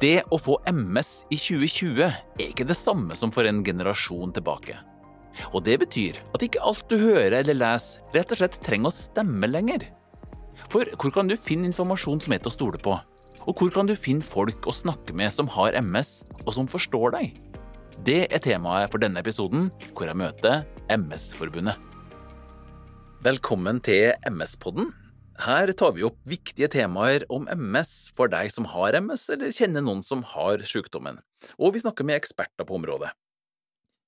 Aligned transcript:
Det 0.00 0.22
å 0.32 0.38
få 0.40 0.54
MS 0.64 1.26
i 1.28 1.36
2020 1.36 1.98
er 2.08 2.44
ikke 2.46 2.64
det 2.64 2.76
samme 2.78 3.12
som 3.18 3.28
for 3.34 3.44
en 3.44 3.58
generasjon 3.66 4.30
tilbake. 4.32 4.78
Og 5.52 5.60
det 5.66 5.74
betyr 5.82 6.16
at 6.32 6.44
ikke 6.46 6.62
alt 6.64 6.86
du 6.88 6.96
hører 7.02 7.36
eller 7.42 7.58
leser, 7.58 8.00
rett 8.14 8.32
og 8.32 8.40
slett 8.40 8.56
trenger 8.64 8.88
å 8.88 8.96
stemme 8.96 9.50
lenger. 9.50 9.84
For 10.72 10.88
hvor 10.96 11.12
kan 11.12 11.28
du 11.28 11.36
finne 11.36 11.68
informasjon 11.68 12.22
som 12.24 12.32
er 12.32 12.40
til 12.40 12.48
å 12.48 12.54
stole 12.54 12.80
på? 12.80 12.96
Og 13.44 13.60
hvor 13.60 13.72
kan 13.74 13.88
du 13.88 13.92
finne 13.96 14.24
folk 14.24 14.64
å 14.68 14.76
snakke 14.76 15.12
med 15.16 15.32
som 15.34 15.48
har 15.52 15.76
MS, 15.76 16.22
og 16.46 16.54
som 16.56 16.70
forstår 16.70 17.16
deg? 17.18 17.36
Det 18.00 18.22
er 18.32 18.40
temaet 18.40 18.88
for 18.92 19.04
denne 19.04 19.20
episoden, 19.20 19.68
hvor 19.92 20.08
jeg 20.08 20.16
møter 20.16 20.64
MS-forbundet. 20.96 21.76
Velkommen 23.20 23.84
til 23.84 24.14
MS-podden. 24.32 24.94
Her 25.40 25.70
tar 25.72 25.94
vi 25.96 26.04
opp 26.04 26.18
viktige 26.28 26.68
temaer 26.68 27.22
om 27.32 27.46
MS 27.48 28.10
for 28.16 28.28
deg 28.28 28.50
som 28.52 28.66
har 28.68 28.96
MS, 28.98 29.22
eller 29.32 29.54
kjenner 29.56 29.84
noen 29.86 30.02
som 30.04 30.20
har 30.34 30.60
sykdommen. 30.68 31.22
Og 31.56 31.72
vi 31.72 31.80
snakker 31.80 32.04
med 32.04 32.18
eksperter 32.20 32.68
på 32.68 32.76
området. 32.76 33.14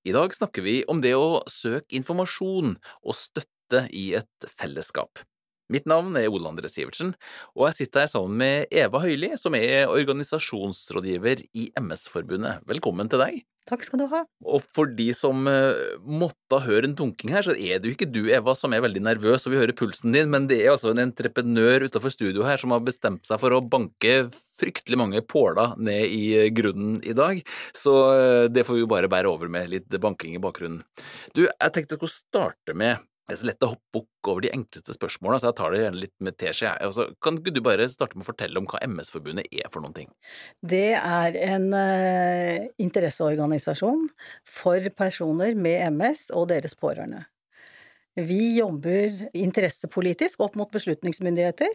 I 0.04 0.12
dag 0.12 0.34
snakker 0.34 0.66
vi 0.66 0.82
om 0.90 1.00
det 1.00 1.14
å 1.16 1.40
søke 1.48 1.94
informasjon 1.96 2.74
og 2.76 3.16
støtte 3.16 3.86
i 3.96 4.10
et 4.18 4.48
fellesskap. 4.50 5.22
Mitt 5.70 5.86
navn 5.86 6.16
er 6.18 6.30
Ole 6.32 6.50
André 6.50 6.70
Sivertsen, 6.70 7.14
og 7.54 7.68
jeg 7.68 7.78
sitter 7.82 8.04
her 8.04 8.10
sammen 8.10 8.40
med 8.42 8.74
Eva 8.74 9.02
Høili, 9.04 9.34
som 9.40 9.54
er 9.58 9.86
organisasjonsrådgiver 9.92 11.44
i 11.54 11.70
MS-forbundet. 11.78 12.64
Velkommen 12.68 13.10
til 13.12 13.22
deg. 13.22 13.42
Takk 13.68 13.84
skal 13.86 14.00
du 14.00 14.06
ha. 14.10 14.24
Og 14.42 14.64
for 14.74 14.90
de 14.90 15.06
som 15.14 15.46
uh, 15.46 15.94
måtte 16.02 16.58
høre 16.64 16.88
en 16.88 16.96
dunking 16.98 17.30
her, 17.30 17.46
så 17.46 17.54
er 17.54 17.78
det 17.78 17.88
jo 17.88 17.94
ikke 17.94 18.10
du, 18.10 18.24
Eva, 18.34 18.56
som 18.58 18.74
er 18.74 18.82
veldig 18.82 19.04
nervøs 19.06 19.46
og 19.46 19.54
vil 19.54 19.62
høre 19.62 19.76
pulsen 19.78 20.14
din, 20.16 20.32
men 20.32 20.48
det 20.50 20.58
er 20.64 20.72
altså 20.72 20.90
en 20.90 21.04
entreprenør 21.04 21.86
utenfor 21.86 22.10
studio 22.10 22.42
her 22.48 22.58
som 22.58 22.74
har 22.74 22.82
bestemt 22.82 23.22
seg 23.28 23.38
for 23.42 23.54
å 23.54 23.62
banke 23.62 24.32
fryktelig 24.58 24.98
mange 24.98 25.22
påler 25.22 25.76
ned 25.78 26.10
i 26.10 26.50
grunnen 26.54 26.98
i 27.06 27.14
dag. 27.14 27.38
Så 27.76 27.94
uh, 28.10 28.50
det 28.50 28.66
får 28.66 28.80
vi 28.80 28.82
jo 28.82 28.90
bare 28.90 29.10
bære 29.12 29.30
over 29.30 29.52
med 29.52 29.70
litt 29.70 30.00
banking 30.02 30.34
i 30.34 30.42
bakgrunnen. 30.42 30.82
Du, 31.30 31.46
jeg 31.46 31.70
tenkte 31.70 31.94
jeg 31.94 32.02
skulle 32.02 32.18
starte 32.18 32.74
med 32.74 32.98
det 33.32 33.38
er 33.38 33.40
så 33.40 33.48
lett 33.48 33.64
å 33.64 33.70
hoppe 33.72 33.96
bukk 33.96 34.28
over 34.28 34.44
de 34.44 34.50
enkleste 34.52 34.92
spørsmålene, 34.92 35.40
så 35.40 35.48
jeg 35.48 35.56
tar 35.56 35.72
det 35.72 35.80
gjerne 35.80 36.00
litt 36.02 36.14
med 36.24 36.36
teskje. 36.40 36.72
Altså, 36.84 37.06
kan 37.24 37.38
du 37.40 37.60
bare 37.64 37.88
starte 37.88 38.18
med 38.18 38.26
å 38.26 38.28
fortelle 38.28 38.60
om 38.60 38.68
hva 38.68 38.82
MS-forbundet 38.84 39.48
er 39.48 39.70
for 39.72 39.80
noen 39.80 39.96
ting? 39.96 40.10
Det 40.60 40.92
er 40.98 41.38
en 41.46 41.70
uh, 41.72 42.68
interesseorganisasjon 42.82 44.04
for 44.44 44.92
personer 44.98 45.56
med 45.56 45.80
MS 45.96 46.28
og 46.36 46.50
deres 46.52 46.76
pårørende. 46.76 47.24
Vi 48.20 48.58
jobber 48.58 49.14
interessepolitisk 49.32 50.42
opp 50.44 50.58
mot 50.60 50.68
beslutningsmyndigheter, 50.74 51.70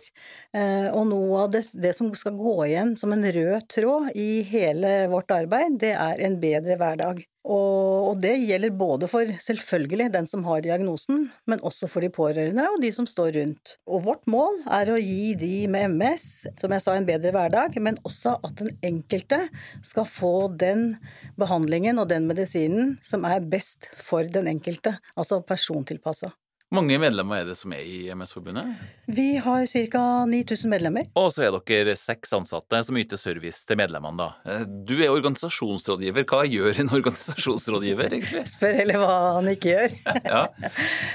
uh, 0.54 0.90
og 0.94 1.08
noe 1.10 1.40
av 1.48 1.56
det, 1.56 1.64
det, 1.82 1.96
som 1.98 2.12
skal 2.14 2.36
gå 2.38 2.54
igjen 2.68 2.94
som 3.00 3.16
en 3.16 3.26
rød 3.26 3.66
tråd 3.74 4.12
i 4.14 4.44
hele 4.46 5.08
vårt 5.10 5.34
arbeid, 5.34 5.80
det 5.82 5.96
er 5.98 6.22
en 6.28 6.38
bedre 6.44 6.78
hverdag. 6.78 7.26
Og, 7.48 8.18
det 8.20 8.34
gjelder 8.42 8.74
både 8.76 9.08
for 9.08 9.30
selvfølgelig 9.40 10.10
den 10.12 10.28
som 10.28 10.44
har 10.48 10.64
diagnosen, 10.66 11.28
men 11.48 11.62
også 11.66 11.88
for 11.92 12.04
de 12.04 12.10
pårørende 12.12 12.66
og 12.74 12.82
de 12.84 12.90
som 12.92 13.08
står 13.08 13.32
rundt. 13.38 13.76
Og 13.88 14.04
vårt 14.08 14.26
mål 14.28 14.60
er 14.74 14.92
å 14.92 14.98
gi 15.00 15.32
de 15.40 15.52
med 15.72 15.94
MS, 15.96 16.28
som 16.60 16.74
jeg 16.76 16.84
sa, 16.84 16.96
en 16.98 17.08
bedre 17.08 17.32
hverdag, 17.36 17.78
men 17.84 18.00
også 18.08 18.36
at 18.44 18.58
den 18.60 18.74
enkelte 18.86 19.46
skal 19.86 20.08
få 20.10 20.34
den 20.60 20.98
behandlingen 21.40 22.02
og 22.02 22.10
den 22.12 22.28
medisinen 22.28 22.98
som 23.06 23.28
er 23.28 23.46
best 23.48 23.88
for 23.96 24.28
den 24.28 24.50
enkelte, 24.52 24.98
altså 25.16 25.40
persontilpassa 25.46 26.34
mange 26.76 26.98
medlemmer 27.00 27.42
er 27.42 27.46
det 27.48 27.56
som 27.56 27.72
er 27.72 27.84
i 27.88 27.98
MS-forbundet? 28.12 28.74
Vi 29.08 29.38
har 29.40 29.64
ca. 29.72 30.02
9000 30.28 30.72
medlemmer. 30.72 31.06
Og 31.16 31.30
så 31.32 31.46
er 31.46 31.56
dere 31.56 31.94
seks 31.96 32.34
ansatte 32.36 32.82
som 32.84 32.98
yter 33.00 33.20
service 33.20 33.64
til 33.68 33.80
medlemmene, 33.80 34.20
da. 34.20 34.28
Eh, 34.52 34.66
du 34.68 34.98
er 34.98 35.14
organisasjonsrådgiver. 35.14 36.26
Hva 36.28 36.42
gjør 36.44 36.82
en 36.84 36.92
organisasjonsrådgiver, 36.98 38.18
egentlig? 38.18 38.44
Spør 38.54 38.76
heller 38.82 39.00
hva 39.00 39.14
han 39.38 39.48
ikke 39.54 39.72
gjør. 39.72 39.96
ja. 40.34 40.42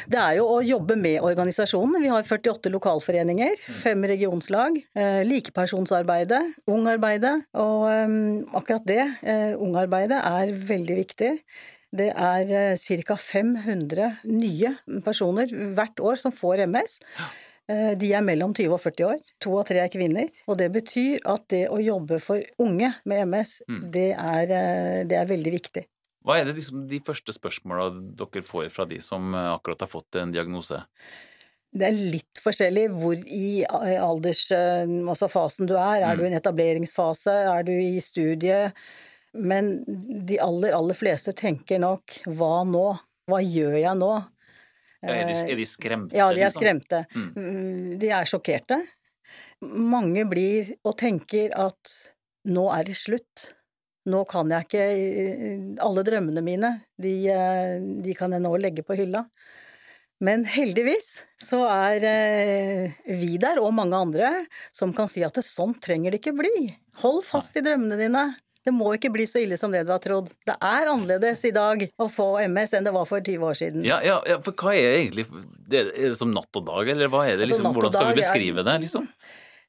Det 0.09 0.23
er 0.23 0.39
jo 0.39 0.49
å 0.55 0.63
jobbe 0.65 0.97
med 1.01 1.21
organisasjonen. 1.21 2.01
Vi 2.01 2.15
har 2.15 2.25
48 2.25 2.73
lokalforeninger, 2.73 3.61
fem 3.83 4.09
regionslag, 4.09 4.81
eh, 4.97 5.21
likepersonsarbeidet, 5.29 6.43
ungarbeidet. 6.71 7.37
Og 7.61 7.85
um, 7.93 8.17
akkurat 8.57 8.89
det, 8.89 9.05
uh, 9.21 9.61
ungarbeidet, 9.61 10.17
er 10.17 10.57
veldig 10.73 10.99
viktig. 11.03 11.33
Det 11.93 12.09
er 12.09 12.53
eh, 12.57 13.03
ca. 13.05 13.17
500 13.21 14.23
nye 14.33 14.75
personer 15.05 15.51
hvert 15.77 16.01
år 16.01 16.21
som 16.21 16.33
får 16.33 16.65
MS. 16.65 17.01
Eh, 17.69 17.91
de 18.01 18.13
er 18.17 18.25
mellom 18.25 18.55
20 18.57 18.73
og 18.73 18.81
40 18.81 19.09
år. 19.11 19.19
To 19.45 19.59
av 19.61 19.67
tre 19.69 19.83
er 19.85 19.93
kvinner. 19.93 20.31
Og 20.49 20.57
det 20.61 20.71
betyr 20.73 21.21
at 21.29 21.45
det 21.53 21.67
å 21.69 21.81
jobbe 21.83 22.19
for 22.23 22.41
unge 22.65 22.95
med 23.05 23.27
MS, 23.27 23.59
mm. 23.69 23.83
det, 23.93 24.09
er, 24.17 24.47
eh, 24.47 25.03
det, 25.05 25.19
er, 25.21 25.29
veldig 25.29 25.53
viktig. 25.59 25.85
Hva 26.25 26.39
er 26.39 26.49
det 26.49 26.57
liksom 26.57 26.87
de 26.89 27.03
første 27.05 27.35
spørsmåla 27.37 27.91
dere 28.17 28.47
får 28.47 28.73
fra 28.73 28.89
de 28.89 29.01
som 29.03 29.35
akkurat 29.35 29.85
har 29.85 29.91
fått 29.91 30.21
en 30.21 30.33
diagnose? 30.33 30.81
Det 31.73 31.87
er 31.89 31.97
litt 32.15 32.41
forskjellig 32.41 32.87
hvor 32.93 33.17
i 33.17 33.65
aldersfasen 33.67 35.09
altså 35.09 35.67
du 35.67 35.75
er. 35.75 36.05
Er 36.05 36.13
mm. 36.13 36.19
du 36.21 36.25
i 36.25 36.29
en 36.31 36.39
etableringsfase? 36.39 37.37
Er 37.53 37.67
du 37.67 37.73
i 37.75 37.97
studiet? 38.01 38.77
Men 39.33 39.73
de 40.27 40.39
aller, 40.45 40.75
aller 40.77 40.97
fleste 40.97 41.33
tenker 41.37 41.81
nok 41.83 42.19
hva 42.29 42.63
nå? 42.69 42.87
Hva 43.31 43.39
gjør 43.41 43.79
jeg 43.81 43.97
nå? 43.97 44.13
Ja, 45.03 45.15
er, 45.15 45.25
de, 45.27 45.35
er, 45.35 45.59
de, 45.59 45.67
skremte? 45.67 46.19
Ja, 46.19 46.29
de 46.31 46.43
er 46.43 46.51
liksom? 46.51 46.63
skremte. 46.63 47.01
Liksom? 47.09 47.31
mm. 47.35 47.97
De 48.03 48.13
er 48.13 48.29
sjokkerte. 48.29 48.79
Mange 49.63 50.27
blir 50.29 50.75
og 50.83 50.97
tenker 51.01 51.55
at 51.59 51.97
nå 52.51 52.69
er 52.75 52.87
det 52.87 52.99
slutt. 52.99 53.49
Nå 54.11 54.25
kan 54.27 54.51
jeg 54.51 54.67
ikke 54.67 54.87
Alle 55.85 56.03
drømmene 56.03 56.43
mine, 56.43 56.73
de, 56.99 57.15
de 58.03 58.15
kan 58.19 58.35
jeg 58.35 58.43
nå 58.43 58.51
legge 58.59 58.85
på 58.87 58.97
hylla. 58.99 59.25
Men 60.23 60.45
heldigvis 60.47 61.17
så 61.43 61.65
er 61.67 62.05
eh, 62.07 62.99
vi 63.11 63.35
der, 63.43 63.59
og 63.59 63.75
mange 63.75 63.99
andre, 63.99 64.31
som 64.75 64.95
kan 64.95 65.11
si 65.11 65.25
at 65.27 65.41
sånn 65.43 65.75
trenger 65.83 66.15
det 66.15 66.21
ikke 66.23 66.37
bli. 66.39 66.69
Hold 67.03 67.25
fast 67.27 67.59
i 67.59 67.63
drømmene 67.65 67.99
dine. 67.99 68.29
Det 68.63 68.71
må 68.75 68.93
ikke 68.95 69.11
bli 69.15 69.27
så 69.27 69.43
ille 69.43 69.59
som 69.59 69.73
det 69.75 69.83
du 69.89 69.93
har 69.95 70.03
trodd. 70.03 70.31
Det 70.47 70.55
er 70.55 70.91
annerledes 70.93 71.43
i 71.49 71.53
dag 71.55 71.83
å 71.99 72.09
få 72.13 72.29
MS 72.47 72.77
enn 72.79 72.87
det 72.87 72.95
var 72.95 73.09
for 73.11 73.23
20 73.25 73.47
år 73.49 73.59
siden. 73.59 73.87
Ja, 73.87 73.99
ja, 74.07 74.21
ja 74.29 74.39
for 74.45 74.55
hva 74.55 74.75
er 74.79 74.99
egentlig 75.01 75.27
Er 75.73 75.91
det 76.13 76.19
som 76.21 76.35
natt 76.35 76.61
og 76.61 76.67
dag, 76.69 76.93
eller 76.95 77.11
hva 77.11 77.25
er 77.27 77.37
det 77.37 77.49
altså, 77.49 77.57
liksom? 77.57 77.71
Altså, 77.71 77.81
Hvordan 77.81 77.97
skal 77.97 78.11
vi 78.13 78.21
beskrive 78.21 78.67
det, 78.69 78.77
liksom? 78.87 79.09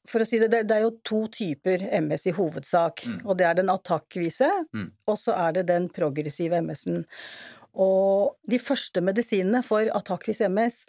For 0.04 0.20
å 0.20 0.28
si 0.28 0.38
det, 0.42 0.50
det 0.68 0.76
er 0.76 0.84
jo 0.84 0.92
to 1.06 1.24
typer 1.32 1.86
MS 1.96 2.28
i 2.28 2.34
hovedsak. 2.36 3.06
Mm. 3.08 3.18
Og 3.24 3.38
det 3.40 3.48
er 3.48 3.58
den 3.58 3.72
attakkvise, 3.72 4.50
mm. 4.76 4.88
og 5.08 5.18
så 5.18 5.36
er 5.46 5.58
det 5.58 5.66
den 5.72 5.88
progressive 5.92 6.60
MS-en. 6.60 7.06
Og 7.80 8.36
de 8.46 8.60
første 8.62 9.00
medisinene 9.02 9.64
for 9.66 9.88
attakkvis 9.96 10.44
MS, 10.46 10.84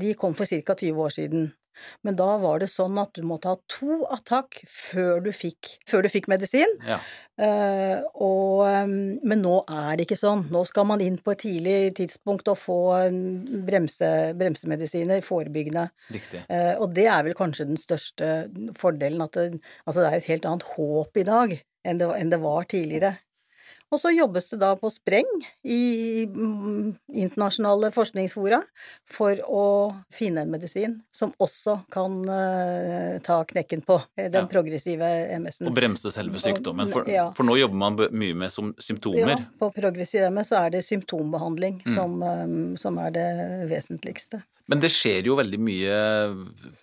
de 0.00 0.14
kom 0.16 0.36
for 0.38 0.48
ca. 0.48 0.76
20 0.78 1.02
år 1.02 1.16
siden. 1.16 1.50
Men 2.06 2.16
da 2.18 2.28
var 2.42 2.60
det 2.62 2.70
sånn 2.72 2.98
at 3.00 3.12
du 3.16 3.24
måtte 3.26 3.52
ha 3.52 3.58
to 3.70 4.02
attakk 4.12 4.60
før 4.68 5.22
du 5.24 5.30
fikk, 5.34 5.76
før 5.88 6.04
du 6.04 6.10
fikk 6.12 6.28
medisin. 6.32 6.72
Ja. 6.86 6.98
Uh, 7.40 8.02
og, 8.20 8.66
um, 8.68 8.96
men 9.24 9.40
nå 9.44 9.62
er 9.64 9.96
det 9.96 10.08
ikke 10.08 10.20
sånn. 10.20 10.46
Nå 10.52 10.64
skal 10.68 10.88
man 10.90 11.04
inn 11.04 11.16
på 11.22 11.34
et 11.34 11.42
tidlig 11.46 11.78
tidspunkt 11.96 12.50
og 12.52 12.58
få 12.60 12.80
bremse, 13.68 14.10
bremsemedisiner, 14.40 15.24
forebyggende. 15.24 15.88
Uh, 16.12 16.74
og 16.82 16.90
det 16.98 17.08
er 17.08 17.24
vel 17.26 17.38
kanskje 17.38 17.70
den 17.70 17.80
største 17.80 18.30
fordelen, 18.76 19.24
at 19.24 19.38
det, 19.38 19.64
altså 19.86 20.04
det 20.04 20.10
er 20.10 20.20
et 20.20 20.30
helt 20.34 20.48
annet 20.50 20.68
håp 20.76 21.20
i 21.20 21.26
dag 21.26 21.58
enn 21.86 22.00
det, 22.00 22.08
enn 22.18 22.32
det 22.32 22.40
var 22.42 22.68
tidligere. 22.68 23.14
Og 23.90 23.98
så 23.98 24.12
jobbes 24.14 24.52
det 24.52 24.60
da 24.62 24.70
på 24.78 24.90
spreng 24.92 25.28
i 25.66 26.26
mm, 26.30 26.92
internasjonale 27.10 27.90
forskningsfora 27.94 28.60
for 29.10 29.40
å 29.50 29.64
finne 30.14 30.44
en 30.44 30.52
medisin 30.52 30.94
som 31.14 31.32
også 31.42 31.80
kan 31.90 32.14
uh, 32.28 33.18
ta 33.26 33.40
knekken 33.50 33.82
på 33.86 33.98
eh, 34.14 34.30
den 34.30 34.46
ja. 34.46 34.50
progressive 34.50 35.10
MS-en. 35.40 35.72
Og 35.72 35.74
bremse 35.74 36.12
selve 36.14 36.38
sykdommen, 36.42 36.92
for, 36.92 37.10
ja. 37.10 37.26
for, 37.34 37.46
nå 37.48 37.58
jobber 37.58 37.82
man 37.82 37.98
mye 38.14 38.38
med 38.44 38.54
symptomer? 38.54 39.34
Ja, 39.34 39.40
på 39.58 39.72
progressiv 39.74 40.28
MS 40.30 40.52
så 40.52 40.62
er 40.64 40.76
det 40.76 40.84
symptombehandling 40.86 41.82
mm. 41.82 41.92
som, 41.96 42.16
um, 42.22 42.78
som 42.78 43.02
er 43.02 43.14
det 43.18 43.28
vesentligste. 43.70 44.44
Men 44.70 44.82
det 44.82 44.92
skjer 44.94 45.26
jo 45.26 45.34
veldig 45.38 45.58
mye 45.66 45.94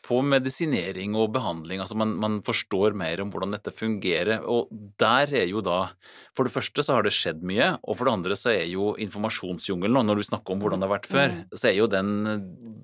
på 0.04 0.20
medisinering 0.26 1.16
og 1.16 1.32
behandling. 1.36 1.80
altså 1.80 1.96
man, 1.96 2.16
man, 2.20 2.40
forstår 2.44 2.96
mer 3.00 3.22
om 3.24 3.32
hvordan 3.32 3.56
dette 3.56 3.72
fungerer. 3.76 4.44
Og 4.44 4.68
der 5.00 5.32
er 5.44 5.48
jo 5.48 5.64
da 5.64 5.94
For 6.36 6.46
det 6.46 6.54
første 6.54 6.84
så 6.84 6.98
har 6.98 7.08
det 7.08 7.16
skjedd 7.16 7.40
mye, 7.48 7.72
og 7.82 7.98
for 7.98 8.06
det 8.06 8.14
andre 8.14 8.36
så 8.38 8.52
er 8.54 8.68
jo 8.70 8.92
informasjonsjungelen, 9.02 10.04
når 10.06 10.20
du 10.20 10.28
snakker 10.28 10.54
om 10.54 10.62
hvordan 10.62 10.84
det 10.84 10.90
har 10.90 10.96
vært 10.98 11.10
før, 11.10 11.32
mm. 11.34 11.56
så 11.58 11.72
er 11.72 11.78
jo 11.80 11.88
den 11.90 12.12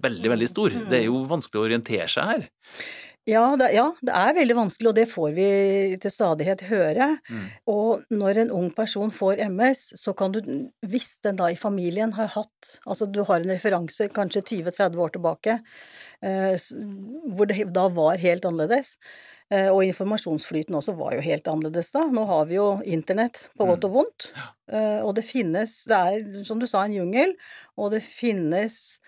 veldig, 0.02 0.32
veldig 0.34 0.50
stor. 0.50 0.78
Det 0.90 0.98
er 1.04 1.06
jo 1.06 1.22
vanskelig 1.30 1.62
å 1.62 1.68
orientere 1.68 2.08
seg 2.10 2.32
her. 2.32 2.48
Ja 3.30 3.44
det, 3.56 3.70
ja, 3.72 3.86
det 4.04 4.12
er 4.12 4.34
veldig 4.36 4.56
vanskelig, 4.58 4.90
og 4.90 4.96
det 4.98 5.06
får 5.08 5.30
vi 5.38 5.48
til 6.04 6.12
stadighet 6.12 6.66
høre. 6.68 7.06
Mm. 7.32 7.46
Og 7.72 8.02
når 8.12 8.42
en 8.42 8.52
ung 8.52 8.68
person 8.76 9.14
får 9.16 9.40
MS, 9.48 9.84
så 10.00 10.12
kan 10.18 10.34
du, 10.36 10.42
hvis 10.92 11.16
den 11.24 11.40
da 11.40 11.48
i 11.52 11.60
familien 11.60 12.16
har 12.18 12.34
hatt 12.36 12.50
Altså 12.84 13.08
du 13.08 13.22
har 13.28 13.40
en 13.40 13.52
referanse 13.54 14.10
kanskje 14.12 14.44
20-30 14.50 15.00
år 15.00 15.14
tilbake, 15.16 15.56
eh, 16.24 16.56
hvor 17.36 17.48
det 17.48 17.70
da 17.76 17.88
var 17.96 18.20
helt 18.20 18.46
annerledes, 18.48 18.98
eh, 19.52 19.70
og 19.72 19.84
informasjonsflyten 19.88 20.76
også 20.76 20.96
var 21.00 21.16
jo 21.16 21.24
helt 21.24 21.48
annerledes 21.48 21.94
da. 21.96 22.04
Nå 22.12 22.28
har 22.28 22.48
vi 22.52 22.60
jo 22.60 22.70
internett 22.84 23.46
på 23.56 23.68
godt 23.70 23.86
mm. 23.86 23.90
og 23.90 23.98
vondt, 24.00 24.32
eh, 24.72 25.00
og 25.00 25.16
det 25.16 25.28
finnes 25.28 25.84
Det 25.88 26.00
er, 26.00 26.44
som 26.48 26.60
du 26.60 26.68
sa, 26.68 26.84
en 26.84 26.98
jungel, 27.00 27.38
og 27.80 27.96
det 27.96 28.04
finnes 28.04 29.00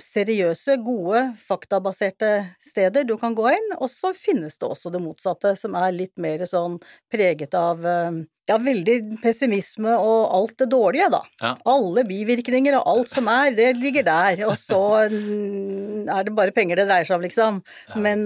seriøse, 0.00 0.78
gode, 0.84 1.22
faktabaserte 1.44 2.30
steder 2.62 3.04
du 3.08 3.16
kan 3.20 3.34
gå 3.36 3.50
inn, 3.52 3.72
og 3.76 3.90
så 3.92 4.12
finnes 4.16 4.56
det 4.58 4.68
også 4.68 4.92
det 4.94 5.02
motsatte, 5.04 5.52
som 5.58 5.76
er 5.76 5.92
litt 5.94 6.14
mer 6.22 6.44
sånn 6.48 6.78
preget 7.12 7.52
av 7.58 7.84
eh, 7.84 8.22
ja, 8.48 8.58
veldig 8.62 8.96
pessimisme 9.22 9.96
og 9.98 10.32
alt 10.38 10.56
det 10.64 10.70
dårlige, 10.72 11.10
da. 11.12 11.22
Ja. 11.42 11.52
Alle 11.68 12.06
bivirkninger 12.08 12.78
og 12.80 12.88
alt 12.94 13.12
som 13.12 13.28
er, 13.32 13.52
det 13.56 13.72
ligger 13.80 14.06
der. 14.08 14.44
Og 14.48 14.56
så 14.60 14.80
mm, 15.12 16.08
er 16.08 16.26
det 16.26 16.36
bare 16.36 16.56
penger 16.56 16.80
det 16.80 16.88
dreier 16.88 17.08
seg 17.08 17.20
om, 17.20 17.26
liksom. 17.28 17.60
Men 18.02 18.24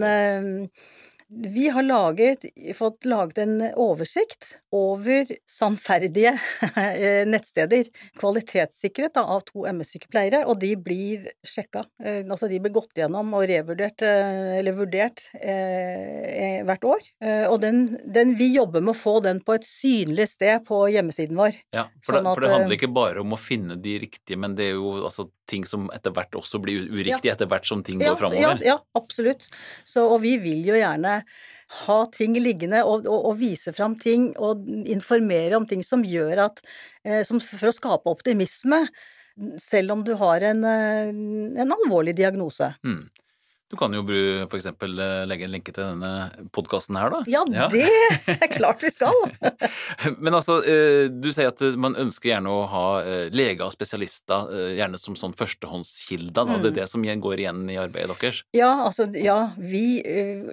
vi 1.29 1.69
har 1.69 1.83
laget, 1.83 2.45
fått 2.75 3.05
laget 3.05 3.39
en 3.39 3.63
oversikt 3.75 4.53
over 4.71 5.27
sannferdige 5.51 6.37
nettsteder, 7.33 7.89
kvalitetssikret 8.21 9.19
av 9.19 9.43
to 9.49 9.65
MS-sykepleiere, 9.67 10.45
og 10.47 10.61
de 10.63 10.71
blir 10.79 11.27
sjekka. 11.47 11.83
Eh, 12.05 12.23
altså 12.23 12.47
de 12.51 12.61
blir 12.63 12.75
gått 12.77 12.95
gjennom 13.01 13.35
og 13.35 13.47
revurdert, 13.51 14.05
eh, 14.07 14.59
eller 14.61 14.77
vurdert, 14.77 15.25
eh, 15.41 16.63
hvert 16.67 16.87
år. 16.87 17.09
Eh, 17.25 17.45
og 17.51 17.59
den, 17.65 17.85
den, 18.05 18.37
vi 18.39 18.53
jobber 18.55 18.85
med 18.85 18.95
å 18.95 18.99
få 18.99 19.19
den 19.25 19.43
på 19.43 19.57
et 19.59 19.67
synlig 19.67 20.29
sted 20.31 20.63
på 20.69 20.85
hjemmesiden 20.95 21.39
vår. 21.39 21.59
Ja, 21.75 21.89
for, 22.05 22.21
sånn 22.21 22.29
det, 22.29 22.37
for 22.37 22.47
det, 22.47 22.53
handler 22.55 22.79
ikke 22.79 22.93
bare 22.95 23.27
om 23.27 23.35
å 23.35 23.41
finne 23.41 23.79
de 23.83 23.99
riktige, 24.07 24.39
men 24.39 24.55
det 24.59 24.71
er 24.71 24.79
jo 24.79 24.95
altså 25.03 25.27
ting 25.51 25.67
som 25.67 25.87
etter 25.95 26.15
hvert 26.15 26.35
også 26.39 26.61
blir 26.63 26.87
uriktige, 26.91 27.31
ja. 27.31 27.37
etter 27.37 27.51
hvert 27.51 27.67
som 27.69 27.83
ting 27.87 28.03
ja, 28.03 28.13
går 28.13 28.21
framover. 28.23 28.63
Ja, 28.63 28.75
ja, 28.75 28.79
absolutt. 28.99 29.47
Så, 29.87 30.07
og 30.07 30.21
vi 30.25 30.37
vil 30.43 30.65
jo 30.67 30.79
gjerne 30.79 31.16
ha 31.87 31.99
ting 32.15 32.37
liggende 32.39 32.83
og, 32.87 33.07
og, 33.09 33.29
og, 33.31 33.37
vise 33.41 33.75
fram 33.75 33.97
ting 34.01 34.31
og 34.39 34.67
informere 34.87 35.59
om 35.59 35.67
ting 35.69 35.83
som 35.87 36.05
gjør 36.07 36.47
at 36.47 36.63
eh, 37.05 37.23
som 37.27 37.43
For 37.43 37.71
å 37.71 37.75
skape 37.75 38.13
optimisme, 38.13 38.85
selv 39.61 39.97
om 39.97 40.05
du 40.07 40.15
har 40.21 40.45
en, 40.47 40.65
eh, 40.65 41.11
en 41.63 41.77
alvorlig 41.79 42.17
diagnose. 42.17 42.73
Mm. 42.87 43.05
Du 43.67 43.75
kan 43.75 43.91
jo 43.91 44.03
for 44.47 44.61
eksempel 44.61 44.93
eh, 45.03 45.25
legge 45.27 45.47
en 45.49 45.51
lenke 45.57 45.73
til 45.75 45.83
denne 45.83 46.47
podkasten 46.55 46.95
her, 47.01 47.11
da. 47.11 47.23
Ja, 47.27 47.41
ja, 47.51 47.67
det 47.73 47.83
er 48.37 48.51
klart 48.53 48.85
vi 48.85 48.93
skal! 48.95 49.17
Men 50.23 50.37
altså, 50.39 50.61
eh, 50.63 51.09
du 51.11 51.33
sier 51.35 51.51
at 51.51 51.63
man 51.75 51.99
ønsker 51.99 52.31
gjerne 52.31 52.53
å 52.53 52.61
ha 52.71 52.85
eh, 53.03 53.25
leger 53.35 53.67
og 53.67 53.75
spesialister 53.75 54.53
gjerne 54.77 55.01
som 55.03 55.17
sånn 55.19 55.35
førstehåndskilder. 55.35 56.47
Mm. 56.47 56.61
Det 56.63 56.71
er 56.71 56.77
det 56.79 56.87
som 56.93 57.03
går 57.03 57.43
igjen 57.43 57.65
i 57.73 57.79
arbeidet 57.83 58.15
deres? 58.21 58.45
Ja, 58.55 58.71
altså, 58.85 59.09
ja, 59.19 59.51
vi 59.59 59.83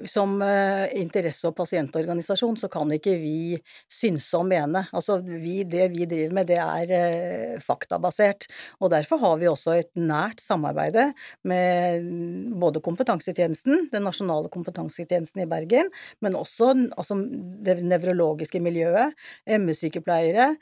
som 0.10 0.40
interesse- 0.42 1.52
og 1.52 1.58
pasientorganisasjon 1.58 2.58
så 2.64 2.70
kan 2.72 2.90
ikke 2.98 3.14
vi 3.22 3.60
synse 3.92 4.42
og 4.42 4.48
mene. 4.50 4.88
Altså, 4.90 5.20
vi, 5.22 5.62
det 5.70 5.92
vi 5.94 6.10
driver 6.10 6.34
med, 6.40 6.50
det 6.50 6.60
er 6.64 7.62
faktabasert. 7.62 8.50
Og 8.82 8.90
derfor 8.96 9.22
har 9.22 9.38
vi 9.42 9.52
også 9.52 9.78
et 9.78 9.92
nært 10.02 10.42
samarbeide 10.42 11.12
med 11.50 12.10
både 12.58 12.82
kompetanse 12.82 13.03
kompetansetjenesten, 13.04 13.90
den 13.92 14.08
nasjonale 14.08 14.50
kompetansetjenesten 14.54 15.44
i 15.44 15.50
Bergen, 15.50 15.92
men 16.24 16.40
også 16.40 16.74
altså, 16.96 17.20
det 17.64 17.82
nevrologiske 17.84 18.62
miljøet, 18.64 19.14
ME-sykepleiere. 19.48 20.54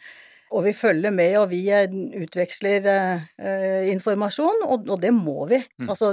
Og 0.52 0.66
vi 0.66 0.74
følger 0.76 1.14
med, 1.16 1.38
og 1.40 1.46
vi 1.48 1.62
eh, 1.72 1.94
utveksler 2.20 2.88
eh, 2.92 3.86
informasjon, 3.88 4.66
og, 4.66 4.90
og, 4.90 4.98
det 5.00 5.14
må 5.16 5.46
vi. 5.48 5.62
Mm. 5.80 5.88
Altså 5.88 6.10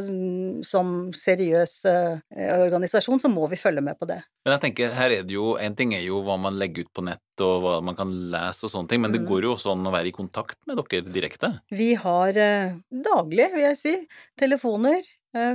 som 0.63 0.93
seriøs 1.11 1.75
eh, 1.91 2.21
organisasjon 2.69 3.19
så 3.19 3.31
må 3.33 3.49
vi 3.51 3.59
følge 3.59 3.83
med 3.83 3.99
på 3.99 4.07
det. 4.07 4.21
Men 4.47 4.55
jeg 4.55 4.63
tenker, 4.69 4.95
her 4.95 5.17
er 5.17 5.27
det 5.27 5.35
jo, 5.35 5.57
En 5.59 5.75
ting 5.75 5.91
er 5.97 6.05
jo 6.07 6.23
hva 6.23 6.39
man 6.39 6.55
legger 6.61 6.87
ut 6.87 6.93
på 6.95 7.03
nett 7.09 7.43
og 7.43 7.65
hva 7.65 7.75
man 7.85 7.99
kan 7.99 8.15
lese 8.31 8.69
og 8.69 8.73
sånne 8.77 8.93
ting, 8.93 9.03
men 9.03 9.15
det 9.15 9.25
mm. 9.25 9.29
går 9.29 9.49
jo 9.49 9.57
også 9.57 9.75
an 9.75 9.91
å 9.91 9.95
være 9.95 10.13
i 10.13 10.15
kontakt 10.15 10.59
med 10.71 10.79
dere 10.79 11.15
direkte? 11.19 11.57
Vi 11.75 11.93
har 11.99 12.39
eh, 12.39 12.79
daglig, 13.11 13.51
vil 13.57 13.67
jeg 13.73 13.81
si, 13.83 13.97
telefoner 14.39 15.03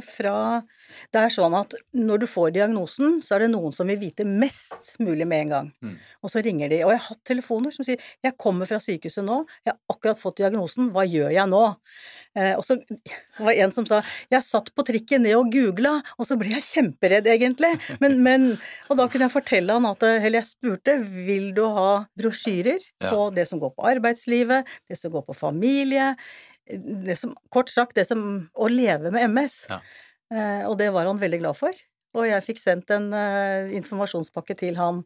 fra 0.06 0.62
Det 1.14 1.18
er 1.20 1.32
sånn 1.34 1.56
at 1.58 1.74
når 1.98 2.24
du 2.24 2.28
får 2.30 2.52
diagnosen, 2.54 3.16
så 3.26 3.36
er 3.36 3.46
det 3.46 3.54
noen 3.54 3.74
som 3.74 3.90
vil 3.90 3.98
vite 3.98 4.26
mest 4.28 4.94
mulig 5.02 5.26
med 5.26 5.46
en 5.46 5.54
gang. 5.54 5.70
Mm. 5.82 5.96
Og 6.22 6.30
så 6.30 6.44
ringer 6.46 6.70
de. 6.70 6.84
Og 6.86 6.94
jeg 6.94 7.02
har 7.02 7.08
hatt 7.10 7.24
telefoner 7.26 7.74
som 7.74 7.86
sier 7.86 7.98
'Jeg 8.24 8.38
kommer 8.38 8.70
fra 8.70 8.80
sykehuset 8.80 9.26
nå. 9.26 9.46
Jeg 9.66 9.74
har 9.74 9.80
akkurat 9.90 10.20
fått 10.20 10.38
diagnosen. 10.38 10.92
Hva 10.94 11.06
gjør 11.06 11.32
jeg 11.34 11.48
nå?' 11.50 11.76
Eh, 12.36 12.56
og 12.58 12.66
så 12.66 12.80
var 13.40 13.54
det 13.54 13.62
en 13.62 13.72
som 13.72 13.86
sa 13.86 14.02
'Jeg 14.32 14.44
satt 14.44 14.74
på 14.76 14.86
trikken 14.86 15.22
ned 15.22 15.36
og 15.36 15.52
googla, 15.52 16.02
og 16.18 16.26
så 16.26 16.38
ble 16.38 16.50
jeg 16.50 16.64
kjemperedd, 16.64 17.26
egentlig'. 17.30 17.78
Men, 18.00 18.24
men, 18.28 18.60
og 18.90 18.98
da 18.98 19.08
kunne 19.08 19.28
jeg 19.30 19.38
fortelle 19.38 19.74
han 19.74 19.86
at 19.86 20.04
Eller 20.04 20.42
jeg 20.42 20.50
spurte 20.54 20.98
'Vil 20.98 21.54
du 21.54 21.66
ha 21.66 22.06
brosjyrer 22.18 22.82
ja. 23.02 23.10
på 23.10 23.34
det 23.34 23.48
som 23.48 23.60
går 23.60 23.74
på 23.76 23.86
arbeidslivet, 23.86 24.66
det 24.90 24.98
som 24.98 25.12
går 25.12 25.26
på 25.26 25.34
familie'? 25.34 26.16
Det 26.68 27.16
som, 27.20 27.34
Kort 27.54 27.72
sagt, 27.72 27.96
det 27.98 28.06
som 28.08 28.50
Å 28.54 28.70
leve 28.72 29.12
med 29.14 29.30
MS. 29.30 29.64
Ja. 29.72 29.80
Eh, 30.34 30.62
og 30.70 30.78
det 30.80 30.92
var 30.96 31.10
han 31.10 31.22
veldig 31.22 31.42
glad 31.44 31.60
for. 31.60 31.82
Og 32.14 32.28
jeg 32.30 32.46
fikk 32.46 32.62
sendt 32.62 32.94
en 32.94 33.10
eh, 33.18 33.74
informasjonspakke 33.80 34.56
til 34.60 34.78
han. 34.80 35.02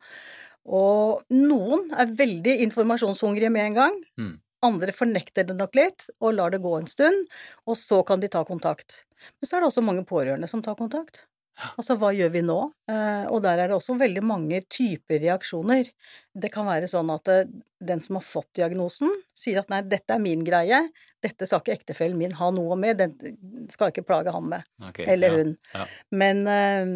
Og 0.67 1.23
noen 1.31 1.87
er 1.95 2.11
veldig 2.19 2.57
informasjonshungrige 2.67 3.51
med 3.53 3.69
en 3.69 3.79
gang. 3.79 3.97
Mm. 4.19 4.35
Andre 4.67 4.93
fornekter 4.95 5.47
det 5.47 5.55
nok 5.55 5.75
litt 5.77 6.07
og 6.17 6.35
lar 6.35 6.51
det 6.51 6.63
gå 6.63 6.73
en 6.79 6.89
stund, 6.89 7.27
og 7.69 7.77
så 7.77 8.01
kan 8.07 8.19
de 8.19 8.29
ta 8.31 8.41
kontakt. 8.47 9.03
Men 9.37 9.47
så 9.47 9.57
er 9.57 9.63
det 9.63 9.69
også 9.69 9.85
mange 9.85 10.03
pårørende 10.07 10.49
som 10.49 10.63
tar 10.65 10.77
kontakt. 10.79 11.25
Altså, 11.57 11.95
hva 11.97 12.11
gjør 12.13 12.29
vi 12.35 12.43
nå? 12.45 12.57
Eh, 12.91 13.25
og 13.33 13.41
der 13.45 13.61
er 13.61 13.71
det 13.71 13.77
også 13.77 13.95
veldig 13.97 14.21
mange 14.25 14.61
typer 14.69 15.21
reaksjoner. 15.23 15.89
Det 16.37 16.51
kan 16.53 16.67
være 16.69 16.89
sånn 16.89 17.09
at 17.13 17.31
eh, 17.33 17.49
den 17.89 18.01
som 18.03 18.19
har 18.19 18.25
fått 18.25 18.51
diagnosen, 18.59 19.09
sier 19.37 19.61
at 19.61 19.71
nei, 19.73 19.81
dette 19.89 20.13
er 20.13 20.21
min 20.21 20.43
greie, 20.45 20.83
dette 21.23 21.49
skal 21.49 21.63
ikke 21.63 21.79
ektefellen 21.79 22.19
min 22.19 22.37
ha 22.37 22.51
noe 22.53 22.77
med, 22.79 23.01
den 23.01 23.67
skal 23.73 23.91
ikke 23.93 24.05
plage 24.05 24.33
han 24.33 24.47
med, 24.53 24.65
okay, 24.85 25.09
eller 25.15 25.33
hun. 25.39 25.53
Ja, 25.73 25.83
ja. 25.83 25.89
Men 26.23 26.45
eh, 26.53 26.95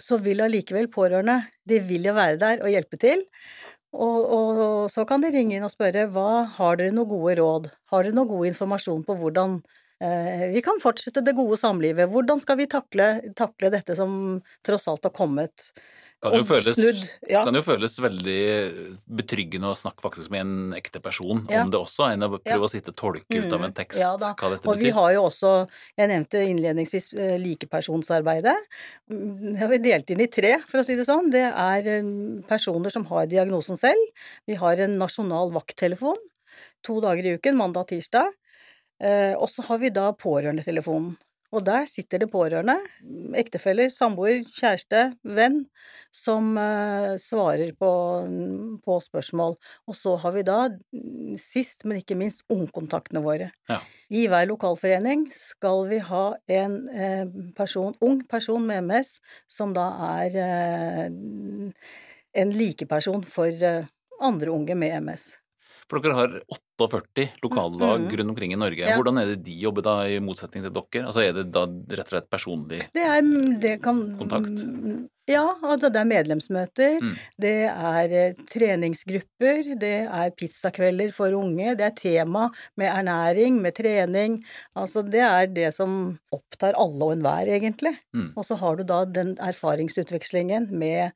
så 0.00 0.20
vil 0.20 0.44
allikevel 0.44 0.92
pårørende, 0.92 1.40
de 1.68 1.80
vil 1.88 2.10
jo 2.10 2.16
være 2.16 2.40
der 2.42 2.64
og 2.64 2.72
hjelpe 2.72 3.00
til. 3.00 3.24
Og, 3.92 4.18
og, 4.24 4.60
så 4.88 5.04
kan 5.08 5.20
de 5.20 5.28
ringe 5.32 5.58
inn 5.58 5.66
og 5.66 5.72
spørre 5.72 6.06
hva 6.12 6.46
har 6.56 6.78
dere 6.80 6.94
noen 6.96 7.10
gode 7.10 7.36
råd, 7.40 7.68
har 7.92 8.06
dere 8.06 8.16
noe 8.16 8.30
god 8.30 8.48
informasjon 8.48 9.02
på 9.04 9.16
hvordan 9.20 9.58
vi 10.52 10.62
kan 10.64 10.80
fortsette 10.82 11.22
det 11.22 11.34
gode 11.38 11.56
samlivet. 11.60 12.10
Hvordan 12.10 12.40
skal 12.40 12.56
vi 12.58 12.68
takle, 12.70 13.08
takle 13.38 13.70
dette 13.70 13.94
som 13.98 14.40
tross 14.66 14.88
alt 14.90 15.06
har 15.06 15.14
kommet 15.14 15.70
kan 16.22 16.36
jo, 16.38 16.44
føles, 16.46 17.08
ja. 17.26 17.40
kan 17.42 17.56
jo 17.56 17.60
føles 17.66 17.96
veldig 17.98 18.42
betryggende 19.10 19.72
å 19.72 19.74
snakke 19.74 20.04
faktisk 20.04 20.30
med 20.30 20.44
en 20.44 20.74
ekte 20.78 21.00
person 21.02 21.40
ja. 21.50 21.64
om 21.64 21.72
det 21.72 21.80
også, 21.80 22.06
enn 22.12 22.22
å 22.22 22.28
prøve 22.36 22.60
ja. 22.60 22.68
å 22.68 22.70
sitte 22.70 22.92
og 22.92 22.98
tolke 23.00 23.40
ut 23.42 23.56
av 23.56 23.64
en 23.66 23.74
tekst 23.74 23.98
ja, 23.98 24.12
hva 24.14 24.30
dette 24.30 24.62
betyr. 24.62 24.70
Og 24.70 24.84
vi 24.84 24.92
har 24.94 25.08
jo 25.16 25.24
også, 25.26 25.52
jeg 25.98 26.12
nevnte 26.12 26.44
innledningsvis 26.46 27.10
eh, 27.16 27.34
likepersonsarbeidet. 27.42 28.54
Det 29.10 29.56
har 29.58 29.72
vi 29.72 29.80
delt 29.82 30.14
inn 30.14 30.22
i 30.22 30.30
tre, 30.30 30.52
for 30.70 30.82
å 30.82 30.86
si 30.86 30.94
det 30.98 31.08
sånn. 31.08 31.26
Det 31.32 31.42
er 31.48 31.90
eh, 31.90 32.12
personer 32.46 32.94
som 32.94 33.08
har 33.10 33.26
diagnosen 33.26 33.80
selv. 33.80 34.22
Vi 34.46 34.60
har 34.62 34.78
en 34.86 34.94
nasjonal 35.02 35.50
vakttelefon 35.58 36.22
to 36.86 37.00
dager 37.02 37.26
i 37.26 37.34
uken, 37.34 37.58
mandag 37.58 37.88
og 37.88 37.96
tirsdag. 37.96 38.30
Eh, 39.02 39.34
og 39.34 39.50
så 39.50 39.64
har 39.66 39.82
vi 39.82 39.90
da 39.94 40.10
pårørendetelefonen. 40.14 41.16
Og 41.52 41.60
der 41.66 41.84
sitter 41.84 42.22
det 42.22 42.30
pårørende, 42.32 42.78
ektefeller, 43.36 43.90
samboer, 43.92 44.38
kjæreste, 44.56 45.02
venn, 45.36 45.58
som 46.08 46.54
uh, 46.56 47.12
svarer 47.20 47.74
på, 47.76 47.90
på, 48.80 48.96
spørsmål. 49.04 49.58
Og 49.84 49.98
så 49.98 50.14
har 50.22 50.32
vi 50.32 50.46
da, 50.48 50.56
sist, 51.36 51.84
men 51.84 52.00
ikke 52.00 52.16
minst, 52.16 52.46
ungkontaktene 52.52 53.20
våre. 53.24 53.50
Ja. 53.68 53.82
I 54.08 54.24
hver 54.32 54.48
lokalforening 54.48 55.26
skal 55.36 55.84
vi 55.92 56.00
ha 56.08 56.24
en 56.56 56.78
uh, 56.88 57.36
person, 57.58 57.92
ung 58.00 58.24
person 58.32 58.64
med 58.64 58.88
MS, 58.88 59.18
som 59.44 59.76
da 59.76 59.90
er 60.22 60.40
uh, 60.40 61.94
en 62.32 62.56
likeperson 62.56 63.28
for 63.28 63.52
andre 64.24 64.56
unge 64.56 64.78
med 64.78 65.02
MS. 65.04 65.41
For 65.92 66.00
dere 66.00 66.16
har 66.16 66.36
48 66.80 67.26
lokallag 67.44 68.00
Mm. 68.06 68.16
rundt 68.16 68.30
omkring 68.32 68.52
i 68.54 68.56
Norge. 68.56 68.80
Ja. 68.80 68.96
Hvordan 68.96 69.20
er 69.20 69.26
det 69.34 69.42
de 69.44 69.52
jobber 69.60 69.84
da, 69.84 69.96
i 70.08 70.18
motsetning 70.24 70.64
til 70.64 70.72
dere? 70.72 71.04
Altså 71.04 71.20
Er 71.20 71.32
det 71.36 71.50
da 71.52 71.66
rett 71.68 72.06
og 72.08 72.14
slett 72.14 72.30
personlig 72.32 72.78
Det 72.96 73.02
er 73.04 73.20
det 73.60 73.74
kan, 73.84 74.00
Kontakt? 74.16 74.56
Ja, 75.28 75.44
altså 75.62 75.86
det 75.92 76.00
er 76.00 76.08
medlemsmøter. 76.10 76.96
Mm. 76.98 77.12
Det 77.38 77.52
er 77.70 78.14
eh, 78.18 78.40
treningsgrupper. 78.50 79.78
Det 79.78 79.92
er 80.08 80.32
pizzakvelder 80.34 81.12
for 81.14 81.30
unge. 81.38 81.76
Det 81.78 81.86
er 81.86 81.94
tema 81.94 82.48
med 82.76 82.88
ernæring, 82.90 83.60
med 83.62 83.76
trening. 83.76 84.40
Altså 84.74 85.04
det 85.06 85.20
er 85.22 85.46
det 85.46 85.68
som 85.76 86.18
opptar 86.34 86.74
alle 86.74 87.04
og 87.06 87.12
enhver, 87.14 87.46
egentlig. 87.54 87.94
Mm. 88.16 88.32
Og 88.34 88.44
så 88.48 88.58
har 88.58 88.76
du 88.80 88.82
da 88.88 89.04
den 89.04 89.36
erfaringsutvekslingen 89.38 90.70
med 90.72 91.12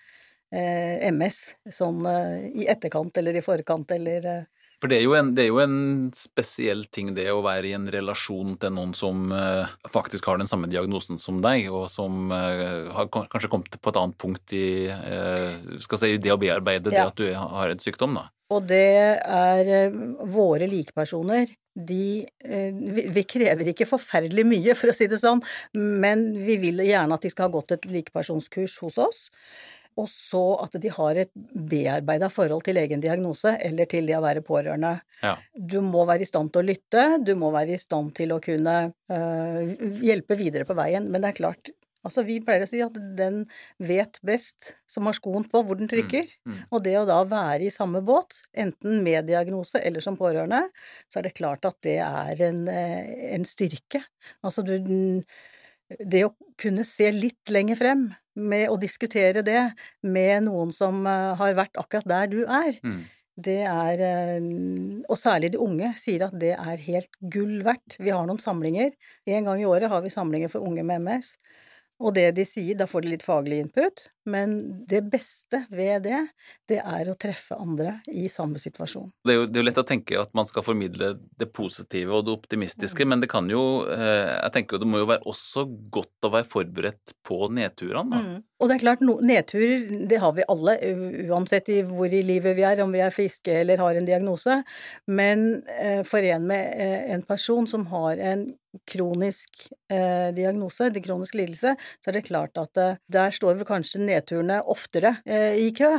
eh, 0.52 1.08
MS 1.10 1.56
sånn 1.74 2.04
eh, 2.06 2.46
i 2.62 2.68
etterkant 2.70 3.16
eller 3.18 3.34
i 3.36 3.42
forkant 3.44 3.90
eller 3.90 4.46
For 4.76 4.92
det 4.92 4.98
er, 4.98 5.06
jo 5.06 5.14
en, 5.16 5.30
det 5.32 5.46
er 5.46 5.48
jo 5.48 5.60
en 5.62 5.76
spesiell 6.12 6.82
ting 6.92 7.14
det 7.16 7.30
å 7.32 7.40
være 7.44 7.70
i 7.70 7.74
en 7.78 7.86
relasjon 7.88 8.58
til 8.60 8.74
noen 8.76 8.92
som 8.96 9.30
eh, 9.32 9.70
faktisk 9.88 10.28
har 10.28 10.36
den 10.36 10.50
samme 10.50 10.68
diagnosen 10.68 11.20
som 11.20 11.38
deg, 11.44 11.70
og 11.72 11.86
som 11.88 12.28
eh, 12.34 12.90
har 12.92 13.08
kanskje 13.08 13.48
kommet 13.52 13.78
på 13.80 13.92
et 13.92 13.98
annet 14.02 14.18
punkt 14.20 14.52
i 14.56 14.66
eh, 14.92 15.78
skal 15.80 16.02
si, 16.02 16.10
det 16.20 16.34
å 16.34 16.40
bearbeide 16.40 16.92
det 16.92 17.06
at 17.06 17.16
du 17.16 17.30
har 17.32 17.72
en 17.72 17.80
sykdom, 17.80 18.18
da. 18.20 18.28
Og 18.52 18.68
det 18.68 19.16
er 19.16 19.90
våre 20.30 20.68
likepersoner. 20.70 21.48
De 21.74 22.22
vi, 22.46 23.02
vi 23.12 23.24
krever 23.26 23.72
ikke 23.72 23.88
forferdelig 23.90 24.44
mye, 24.46 24.76
for 24.78 24.92
å 24.92 24.94
si 24.94 25.08
det 25.10 25.18
sånn, 25.18 25.42
men 25.74 26.28
vi 26.46 26.54
vil 26.62 26.84
gjerne 26.86 27.16
at 27.16 27.26
de 27.26 27.32
skal 27.32 27.48
ha 27.48 27.56
gått 27.56 27.74
et 27.74 27.88
likepersonskurs 27.90 28.76
hos 28.84 29.00
oss. 29.02 29.24
Og 29.96 30.08
så 30.12 30.42
at 30.60 30.76
de 30.80 30.90
har 30.92 31.22
et 31.22 31.30
bearbeida 31.70 32.28
forhold 32.32 32.66
til 32.66 32.80
egen 32.82 33.00
diagnose, 33.00 33.54
eller 33.64 33.88
til 33.88 34.08
det 34.08 34.18
å 34.18 34.24
være 34.24 34.44
pårørende. 34.44 34.92
Ja. 35.22 35.36
Du 35.56 35.78
må 35.84 36.04
være 36.08 36.26
i 36.26 36.28
stand 36.28 36.52
til 36.52 36.64
å 36.64 36.68
lytte, 36.68 37.06
du 37.24 37.32
må 37.38 37.50
være 37.54 37.76
i 37.76 37.80
stand 37.80 38.12
til 38.18 38.34
å 38.34 38.40
kunne 38.44 38.76
eh, 39.12 39.74
hjelpe 40.04 40.36
videre 40.38 40.68
på 40.68 40.76
veien. 40.76 41.08
Men 41.08 41.24
det 41.24 41.32
er 41.32 41.38
klart, 41.40 41.72
altså 42.06 42.26
vi 42.28 42.38
pleier 42.44 42.66
å 42.66 42.70
si 42.70 42.82
at 42.84 43.00
den 43.18 43.42
vet 43.80 44.20
best 44.26 44.74
som 44.90 45.08
har 45.08 45.16
skoen 45.16 45.48
på 45.48 45.64
hvor 45.64 45.80
den 45.80 45.90
trykker. 45.90 46.28
mm. 46.44 46.62
Og 46.68 46.84
det 46.84 46.98
å 47.00 47.08
da 47.08 47.22
være 47.26 47.66
i 47.66 47.72
samme 47.74 48.04
båt, 48.04 48.42
enten 48.52 49.00
med 49.06 49.30
diagnose 49.32 49.80
eller 49.80 50.04
som 50.04 50.20
pårørende, 50.20 50.66
så 51.08 51.22
er 51.22 51.30
det 51.30 51.36
klart 51.40 51.64
at 51.68 51.80
det 51.86 51.98
er 52.04 52.48
en, 52.50 52.66
eh, 52.68 53.32
en 53.32 53.48
styrke. 53.48 54.04
Altså 54.44 54.66
du 54.66 54.76
Det 55.88 56.24
å 56.26 56.32
kunne 56.58 56.82
se 56.84 57.10
litt 57.14 57.50
lenger 57.52 57.78
frem 57.78 58.08
med 58.34 58.68
å 58.72 58.78
diskutere 58.80 59.42
det 59.46 59.60
med 60.02 60.46
noen 60.48 60.72
som 60.74 61.04
eh, 61.06 61.34
har 61.38 61.54
vært 61.54 61.78
akkurat 61.78 62.08
der 62.10 62.26
du 62.32 62.40
er, 62.44 62.80
Mm. 62.82 63.04
det 63.36 63.58
er 63.70 64.00
eh, 64.02 64.48
Og 65.08 65.16
særlig 65.20 65.52
de 65.54 65.58
unge 65.62 65.92
sier 66.00 66.24
at 66.26 66.34
det 66.40 66.54
er 66.56 66.76
helt 66.88 67.10
gull 67.20 67.62
verdt. 67.62 67.98
Vi 68.00 68.10
har 68.10 68.26
noen 68.26 68.38
samlinger. 68.42 68.90
En 69.26 69.44
gang 69.44 69.60
i 69.62 69.68
året 69.68 69.88
har 69.92 70.02
vi 70.02 70.10
samlinger 70.10 70.50
for 70.50 70.60
unge 70.66 70.82
med 70.82 71.00
MS. 71.04 71.36
Og 72.00 72.14
det 72.14 72.34
de 72.36 72.44
sier, 72.44 72.74
da 72.76 72.84
får 72.90 73.02
de 73.06 73.14
litt 73.14 73.22
faglig 73.24 73.60
input, 73.62 74.08
men 74.26 74.56
det 74.88 75.02
beste 75.10 75.62
ved 75.70 76.06
det, 76.06 76.20
det 76.68 76.80
er 76.82 77.10
å 77.10 77.16
treffe 77.18 77.58
andre 77.58 77.98
i 78.12 78.26
samme 78.32 78.60
situasjon. 78.60 79.08
Det 79.26 79.34
er, 79.34 79.38
jo, 79.40 79.46
det 79.46 79.58
er 79.58 79.64
jo 79.64 79.68
lett 79.68 79.82
å 79.82 79.86
tenke 79.86 80.18
at 80.20 80.34
man 80.36 80.48
skal 80.48 80.66
formidle 80.66 81.12
det 81.38 81.48
positive 81.54 82.14
og 82.16 82.26
det 82.26 82.34
optimistiske, 82.36 83.06
men 83.08 83.22
det 83.22 83.30
kan 83.32 83.48
jo 83.50 83.86
eh, 83.92 84.34
Jeg 84.36 84.52
tenker 84.54 84.76
jo 84.76 84.82
det 84.82 84.90
må 84.90 85.02
jo 85.02 85.10
være 85.12 85.26
også 85.30 85.66
godt 85.94 86.28
å 86.28 86.32
være 86.34 86.50
forberedt 86.50 87.16
på 87.26 87.46
nedturene, 87.54 88.10
da. 88.12 88.42
Og 88.56 88.70
det 88.70 88.78
er 88.78 88.84
klart, 88.86 89.02
no, 89.04 89.18
nedturer, 89.20 89.82
det 90.08 90.18
har 90.22 90.32
vi 90.36 90.44
alle, 90.48 90.76
uansett 91.28 91.66
i 91.74 91.82
hvor 91.84 92.08
i 92.08 92.22
livet 92.24 92.56
vi 92.56 92.64
er, 92.64 92.80
om 92.80 92.94
vi 92.94 93.02
er 93.04 93.12
friske 93.12 93.52
eller 93.52 93.82
har 93.84 93.98
en 93.98 94.08
diagnose. 94.08 94.62
Men 95.12 95.44
eh, 95.76 96.00
for 96.08 96.24
en 96.24 96.46
med 96.48 96.70
eh, 96.80 97.10
en 97.12 97.24
person 97.26 97.68
som 97.68 97.84
har 97.92 98.22
en 98.32 98.46
kronisk 98.88 99.68
eh, 99.92 100.32
diagnose, 100.36 100.88
en 100.88 101.04
kronisk 101.04 101.36
lidelse, 101.36 101.74
så 101.76 102.10
er 102.10 102.16
det 102.16 102.26
klart 102.30 102.56
at 102.60 102.80
eh, 102.80 102.98
der 103.12 103.34
står 103.34 103.58
vel 103.60 103.68
kanskje 103.68 104.00
nedturene 104.16 104.62
oftere 104.64 105.18
eh, 105.24 105.54
i 105.68 105.70
kø. 105.76 105.94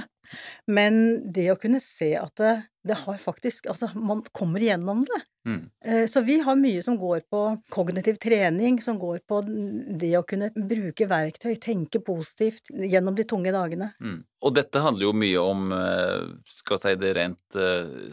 Men 0.67 0.97
det 1.31 1.47
å 1.53 1.59
kunne 1.59 1.79
se 1.79 2.09
at 2.19 2.33
det, 2.35 2.53
det 2.87 2.97
har 3.05 3.19
faktisk 3.21 3.69
Altså, 3.71 3.87
man 3.95 4.23
kommer 4.35 4.59
igjennom 4.63 5.05
det. 5.07 5.19
Mm. 5.47 5.61
Eh, 5.85 6.03
Så 6.11 6.21
vi 6.27 6.39
har 6.43 6.59
mye 6.59 6.81
som 6.83 6.97
går 6.99 7.21
på 7.31 7.43
kognitiv 7.71 8.19
trening, 8.19 8.81
som 8.83 8.99
går 8.99 9.21
på 9.27 9.39
det 9.47 10.11
å 10.19 10.25
kunne 10.27 10.51
bruke 10.51 11.07
verktøy, 11.07 11.55
tenke 11.63 12.01
positivt 12.03 12.71
gjennom 12.71 13.15
de 13.15 13.23
tunge 13.27 13.53
dagene. 13.55 13.93
Mm. 14.03 14.19
Og 14.43 14.55
dette 14.57 14.83
handler 14.83 15.07
jo 15.07 15.15
mye 15.15 15.43
om 15.43 15.71
eh, 15.75 16.27
skal 16.59 16.77
vi 16.77 16.83
si, 16.83 16.95
det 17.05 17.15
rent 17.17 17.59
eh, 17.59 18.11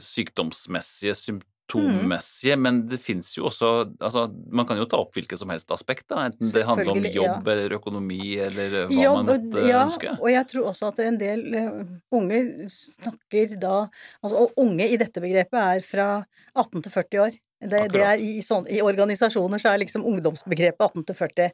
sykdomsmessige, 1.64 2.56
mm. 2.56 2.62
men 2.62 2.80
det 2.88 2.98
fins 3.02 3.36
jo 3.36 3.46
også 3.48 3.70
altså 4.00 4.26
Man 4.52 4.66
kan 4.66 4.78
jo 4.78 4.86
ta 4.88 4.98
opp 5.00 5.14
hvilket 5.14 5.38
som 5.38 5.50
helst 5.50 5.70
aspekt, 5.70 6.06
da, 6.08 6.26
enten 6.28 6.50
det 6.52 6.64
handler 6.64 6.92
om 6.92 7.04
jobb 7.04 7.48
ja. 7.48 7.52
eller 7.52 7.76
økonomi 7.78 8.36
eller 8.38 8.76
hva 8.88 9.02
jobb, 9.02 9.16
man 9.16 9.30
måtte 9.30 9.64
ja, 9.68 9.82
ønske. 9.84 10.16
og 10.20 10.30
jeg 10.30 10.48
tror 10.50 10.68
også 10.70 10.90
at 10.92 11.00
en 11.04 11.18
del 11.20 11.44
eh, 11.54 11.80
unge 12.14 12.42
snakker 12.70 13.56
da 13.60 13.74
Altså, 14.24 14.36
og 14.44 14.52
unge 14.60 14.86
i 14.88 14.96
dette 15.00 15.20
begrepet 15.20 15.58
er 15.58 15.82
fra 15.84 16.06
18 16.54 16.84
til 16.84 16.92
40 16.92 17.20
år. 17.24 17.36
Det, 17.64 17.80
det 17.92 18.02
er 18.04 18.20
i, 18.22 18.38
sånn, 18.44 18.66
I 18.70 18.80
organisasjoner 18.84 19.60
så 19.60 19.72
er 19.72 19.82
liksom 19.82 20.04
ungdomsbegrepet 20.06 20.80
18 20.84 21.06
til 21.08 21.18
40. 21.18 21.52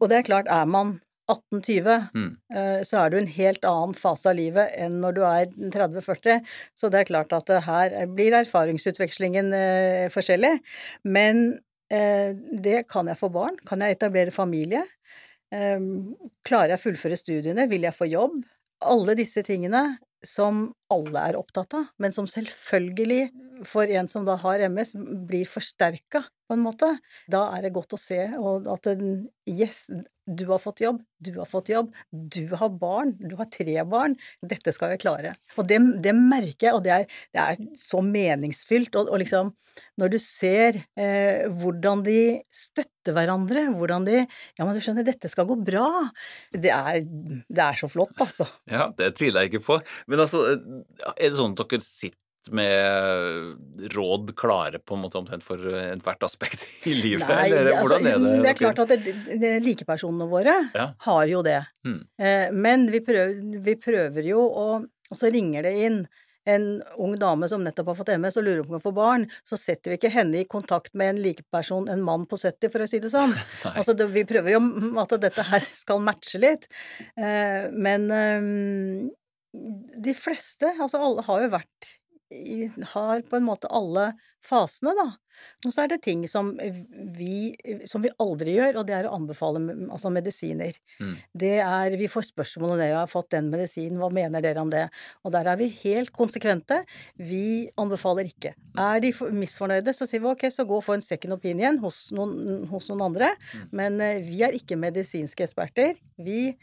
Og 0.00 0.10
det 0.10 0.18
er 0.18 0.26
klart, 0.26 0.50
er 0.52 0.68
man 0.68 0.96
18-20, 1.30 2.10
Mm. 2.14 2.30
eh, 2.54 2.80
så 2.84 2.98
er 3.00 3.10
du 3.10 3.16
i 3.16 3.20
en 3.22 3.30
helt 3.36 3.64
annen 3.64 3.94
fase 3.96 4.28
av 4.30 4.36
livet 4.36 4.74
enn 4.76 5.00
når 5.00 5.14
du 5.16 5.22
er 5.24 5.46
30-40. 5.72 6.40
Så 6.76 6.90
det 6.92 7.00
er 7.00 7.10
klart 7.10 7.32
at 7.32 7.48
her 7.64 7.94
blir 8.12 8.36
erfaringsutvekslingen 8.40 9.52
eh, 9.56 10.08
forskjellig. 10.12 10.58
Men 11.04 11.60
eh, 11.90 12.34
det 12.52 12.86
kan 12.92 13.08
jeg 13.08 13.20
få 13.20 13.30
barn? 13.32 13.56
Kan 13.66 13.80
jeg 13.80 13.96
etablere 13.96 14.34
familie? 14.34 14.84
Klarer 15.54 16.72
jeg 16.72 16.80
å 16.80 16.82
fullføre 16.82 17.16
studiene? 17.18 17.68
Vil 17.70 17.84
jeg 17.86 17.94
få 17.94 18.08
jobb? 18.10 18.40
Alle 18.82 19.14
disse 19.14 19.42
tingene 19.46 19.98
som 20.26 20.72
alle 20.90 21.20
er 21.30 21.36
opptatt 21.38 21.76
av, 21.78 21.84
men 22.00 22.10
som 22.10 22.26
selvfølgelig 22.26 23.28
for 23.68 23.86
en 23.86 24.08
som 24.10 24.24
da 24.26 24.34
har 24.40 24.64
MS, 24.66 24.94
blir 25.28 25.44
forsterka 25.46 26.24
på 26.48 26.56
en 26.56 26.64
måte. 26.64 26.88
Da 27.30 27.44
er 27.54 27.66
det 27.66 27.74
godt 27.76 27.94
å 27.94 28.00
se 28.00 28.18
og 28.40 28.66
at 28.72 28.88
yes, 29.46 29.84
du 30.26 30.46
har 30.48 30.60
fått 30.62 30.80
jobb, 30.84 31.02
du 31.20 31.32
har 31.38 31.48
fått 31.48 31.68
jobb, 31.72 31.92
du 32.10 32.54
har 32.56 32.72
barn, 32.80 33.14
du 33.20 33.36
har 33.36 33.48
tre 33.52 33.76
barn, 33.88 34.16
dette 34.40 34.72
skal 34.72 34.94
jeg 34.94 35.02
klare. 35.04 35.34
Og 35.58 35.68
det, 35.68 35.80
det 36.04 36.14
merker 36.16 36.68
jeg, 36.68 36.74
og 36.76 36.84
det 36.86 36.94
er, 36.94 37.06
det 37.34 37.44
er 37.44 37.60
så 37.78 38.00
meningsfylt, 38.04 38.96
og, 39.00 39.12
og 39.12 39.20
liksom 39.22 39.52
når 40.00 40.12
du 40.14 40.18
ser 40.22 40.80
eh, 41.00 41.44
hvordan 41.50 42.04
de 42.06 42.18
støtter 42.54 43.14
hverandre, 43.14 43.66
hvordan 43.74 44.06
de 44.08 44.20
Ja, 44.22 44.64
men 44.64 44.74
du 44.74 44.82
skjønner, 44.82 45.06
dette 45.06 45.28
skal 45.30 45.48
gå 45.48 45.56
bra. 45.66 45.88
Det 46.50 46.70
er, 46.72 47.02
det 47.04 47.64
er 47.64 47.78
så 47.78 47.90
flott, 47.90 48.14
altså. 48.22 48.46
Ja, 48.70 48.88
det 48.96 49.14
tviler 49.18 49.44
jeg 49.44 49.54
ikke 49.54 49.66
på. 49.66 49.80
Men 50.10 50.22
altså, 50.24 50.44
er 50.54 51.26
det 51.26 51.34
sånn 51.38 51.56
at 51.56 51.64
dere 51.64 51.84
sitter 51.84 52.20
med 52.52 53.88
råd 53.94 54.34
klare 54.36 54.78
på 54.82 54.96
en 54.96 55.02
måte 55.04 55.18
omtrent 55.20 55.44
for 55.46 55.60
ethvert 55.80 56.26
aspekt 56.26 56.66
i 56.86 56.94
livet, 57.04 57.28
Nei, 57.28 57.46
eller 57.48 57.70
det- 57.70 57.76
altså, 57.78 58.00
er 58.00 58.18
det? 58.18 58.34
det 58.42 58.50
er 58.52 58.58
klart 58.60 58.82
at 58.84 58.92
det, 58.94 59.14
det, 59.40 59.52
likepersonene 59.64 60.28
våre 60.30 60.56
Ja. 60.74 60.90
har 61.06 61.24
jo 61.30 61.42
det. 61.46 61.60
Mm. 61.86 62.00
Eh, 62.18 62.50
men 62.52 62.86
vi 62.92 63.00
prøver, 63.04 63.40
vi 63.64 63.76
prøver 63.80 64.22
jo 64.34 64.44
å 64.50 64.68
Og 65.12 65.18
så 65.20 65.28
ringer 65.30 65.62
det 65.66 65.72
inn 65.84 65.98
en 66.48 66.82
ung 67.00 67.12
dame 67.20 67.46
som 67.48 67.62
nettopp 67.64 67.86
har 67.92 67.96
fått 67.98 68.08
MS 68.18 68.36
og 68.40 68.44
lurer 68.44 68.62
på 68.64 68.68
om 68.68 68.74
hun 68.74 68.80
kan 68.80 68.84
få 68.84 68.92
barn, 68.96 69.22
så 69.44 69.56
setter 69.56 69.92
vi 69.92 69.96
ikke 69.98 70.10
henne 70.12 70.40
i 70.40 70.44
kontakt 70.48 70.94
med 70.94 71.12
en 71.14 71.20
likeperson, 71.24 71.88
en 71.92 72.02
mann 72.04 72.24
på 72.28 72.36
70, 72.40 72.68
for 72.72 72.84
å 72.84 72.88
si 72.88 72.98
det 73.04 73.08
sånn. 73.12 73.32
Altså, 73.76 73.94
det, 73.96 74.08
vi 74.12 74.24
prøver 74.28 74.52
jo 74.56 74.60
at 75.00 75.12
dette 75.20 75.44
her 75.48 75.60
skal 75.64 76.00
matche 76.04 76.40
litt. 76.40 76.66
Eh, 77.16 77.68
men 77.72 78.08
eh, 78.12 78.48
de 80.04 80.14
fleste, 80.18 80.72
altså 80.80 80.98
alle, 81.04 81.22
har 81.28 81.44
jo 81.44 81.52
vært 81.54 81.90
har 82.94 83.22
på 83.28 83.38
en 83.38 83.46
måte 83.46 83.70
alle 83.72 84.12
fasene, 84.44 84.92
da. 84.96 85.06
Og 85.64 85.72
så 85.72 85.84
er 85.84 85.90
det 85.90 86.02
ting 86.04 86.22
som 86.30 86.52
vi, 87.16 87.54
som 87.88 88.04
vi 88.04 88.12
aldri 88.22 88.54
gjør, 88.58 88.80
og 88.80 88.88
det 88.88 88.96
er 88.96 89.08
å 89.08 89.14
anbefale 89.16 89.62
altså 89.88 90.12
medisiner. 90.14 90.76
Mm. 91.00 91.14
Det 91.44 91.54
er, 91.64 91.96
Vi 91.98 92.10
får 92.10 92.28
spørsmål 92.28 92.74
om 92.74 92.80
det, 92.80 92.90
jeg 92.92 92.98
har 93.00 93.10
fått 93.10 93.32
den 93.34 93.48
medisinen, 93.52 93.98
hva 93.98 94.10
mener 94.14 94.44
dere 94.44 94.62
om 94.62 94.70
det? 94.70 94.84
Og 95.24 95.34
der 95.34 95.48
er 95.50 95.58
vi 95.60 95.70
helt 95.80 96.12
konsekvente. 96.14 96.82
Vi 97.16 97.70
anbefaler 97.80 98.28
ikke. 98.30 98.54
Er 98.78 99.00
de 99.02 99.14
misfornøyde, 99.34 99.96
så 99.96 100.06
sier 100.08 100.22
vi 100.22 100.30
ok, 100.30 100.46
så 100.52 100.68
gå 100.68 100.78
og 100.78 100.86
få 100.86 100.98
en 100.98 101.04
second 101.04 101.38
opinion 101.38 101.80
hos 101.82 102.06
noen, 102.14 102.68
hos 102.70 102.90
noen 102.92 103.08
andre. 103.08 103.32
Men 103.72 103.98
eh, 104.04 104.22
vi 104.24 104.44
er 104.46 104.56
ikke 104.56 104.78
medisinske 104.80 105.48
eksperter. 105.48 105.98
Vi 106.20 106.54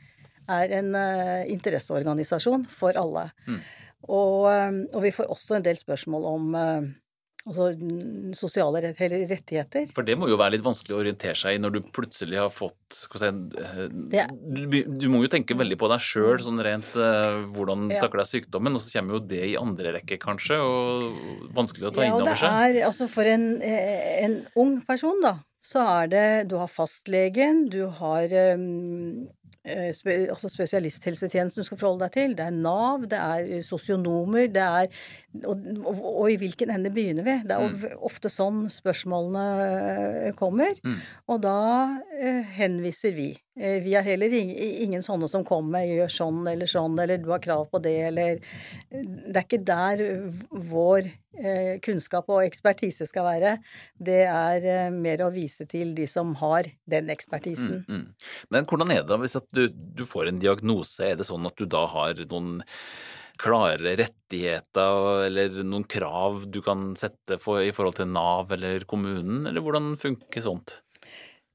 er 0.52 0.74
en 0.80 0.96
uh, 0.98 1.44
interesseorganisasjon 1.52 2.66
for 2.72 2.98
alle. 3.00 3.30
Mm. 3.48 3.62
Og, 4.10 4.50
eh, 4.50 4.82
og 4.96 5.06
vi 5.06 5.14
får 5.14 5.30
også 5.32 5.60
en 5.60 5.66
del 5.66 5.78
spørsmål 5.78 6.28
om 6.32 6.58
eh, 6.58 6.90
altså 7.46 7.72
sosiale 8.38 8.82
rettigheter. 8.86 9.90
For 9.96 10.06
det 10.06 10.18
må 10.20 10.30
jo 10.30 10.38
være 10.40 10.56
litt 10.56 10.66
vanskelig 10.66 10.96
å 10.96 11.02
orientere 11.02 11.38
seg 11.38 11.58
i 11.58 11.62
når 11.62 11.76
du 11.76 11.80
plutselig 11.94 12.40
har 12.42 12.52
fått 12.54 12.98
si, 13.18 13.30
du, 13.32 14.78
du, 14.86 15.08
må 15.12 15.24
jo 15.24 15.32
tenke 15.32 15.58
veldig 15.58 15.78
på 15.82 15.90
deg 15.92 16.06
sjøl, 16.06 16.38
sånn 16.44 16.62
rent 16.66 16.94
uh, 16.98 17.42
hvordan 17.56 17.90
ja. 17.94 18.02
takler 18.04 18.24
deg 18.24 18.32
sykdommen, 18.32 18.78
og 18.78 18.84
så 18.84 18.94
kommer 18.98 19.18
jo 19.18 19.24
det 19.34 19.44
i 19.54 19.58
andre 19.60 19.96
rekke, 19.98 20.20
kanskje, 20.22 20.60
og 20.62 21.50
vanskelig 21.58 21.90
å 21.90 21.94
ta 21.96 22.06
ja, 22.06 22.12
inn 22.12 22.20
over 22.20 22.38
seg. 22.38 22.46
Ja, 22.46 22.70
det 22.70 22.84
er 22.84 22.90
altså 22.92 23.10
for 23.12 23.34
en, 23.34 23.48
en 23.66 24.42
ung 24.62 24.78
person, 24.86 25.18
da, 25.26 25.40
så 25.66 25.86
er 26.02 26.14
det 26.14 26.28
Du 26.52 26.58
har 26.62 26.70
fastlegen, 26.70 27.68
du 27.74 27.86
har 27.98 28.38
um, 28.54 29.26
Eh, 29.26 29.41
altså 29.62 30.50
spesialisthelsetjenesten 30.50 31.62
du 31.62 31.68
skal 31.68 31.78
forholde 31.78 32.08
deg 32.08 32.16
til. 32.16 32.36
Det 32.38 32.48
er 32.48 32.56
Nav, 32.56 33.06
det 33.10 33.20
er 33.20 33.52
eh, 33.58 33.64
sosionomer, 33.66 34.48
det 34.50 34.64
er 34.64 34.90
og, 35.46 35.62
og, 35.86 36.00
og, 36.02 36.26
i 36.32 36.38
hvilken 36.42 36.74
ende 36.74 36.92
begynner 36.92 37.24
vi? 37.24 37.36
Det 37.48 37.56
er 37.56 37.70
mm. 37.72 38.02
ofte 38.08 38.32
sånn 38.32 38.66
spørsmålene 38.74 39.46
eh, 39.68 40.34
kommer. 40.38 40.74
Mm. 40.84 40.98
Og 41.32 41.42
da 41.46 41.62
eh, 42.18 42.42
henviser 42.58 43.16
vi. 43.16 43.32
Vi 43.62 43.94
har 43.94 44.06
heller 44.08 44.32
ingen, 44.32 44.56
ingen, 44.56 45.02
sånne 45.04 45.28
som 45.28 45.44
kommer 45.46 45.84
'gjør 45.84 46.08
sånn 46.10 46.46
eller 46.48 46.70
sånn', 46.72 46.96
eller 47.04 47.20
'du 47.20 47.28
har 47.34 47.42
krav 47.44 47.66
på 47.70 47.82
det', 47.84 48.08
eller 48.08 48.40
Det 48.90 49.36
er 49.36 49.44
ikke 49.44 49.66
der 49.68 50.04
vår 50.72 51.10
eh, 51.40 51.80
kunnskap 51.84 52.30
og 52.32 52.46
ekspertise 52.46 53.06
skal 53.10 53.28
være. 53.28 53.56
Det 54.00 54.22
er 54.24 54.68
eh, 54.68 54.94
mer 54.94 55.24
å 55.26 55.32
vise 55.34 55.68
til 55.70 55.94
de 55.98 56.08
som 56.10 56.34
har 56.42 56.70
den 56.90 57.12
ekspertisen. 57.14 57.84
Mm, 57.88 58.02
mm. 58.02 58.32
Men 58.56 58.68
hvordan 58.70 58.92
er 58.96 59.04
det 59.04 59.12
da 59.12 59.20
hvis 59.42 59.72
du, 59.72 59.82
du 60.02 60.06
får 60.10 60.30
en 60.30 60.42
diagnose? 60.42 61.12
Er 61.12 61.20
det 61.20 61.28
sånn 61.28 61.48
at 61.50 61.58
du 61.58 61.68
da 61.70 61.86
har 61.92 62.22
noen 62.32 62.62
klare 63.42 63.96
rettigheter 63.98 65.26
eller 65.26 65.64
noen 65.66 65.88
krav 65.90 66.46
du 66.52 66.62
kan 66.66 66.92
sette 67.00 67.40
for, 67.42 67.64
i 67.64 67.74
forhold 67.74 67.98
til 67.98 68.12
Nav 68.12 68.54
eller 68.54 68.86
kommunen, 68.90 69.48
eller 69.50 69.66
hvordan 69.66 69.96
funker 70.02 70.46
sånt? 70.46 70.78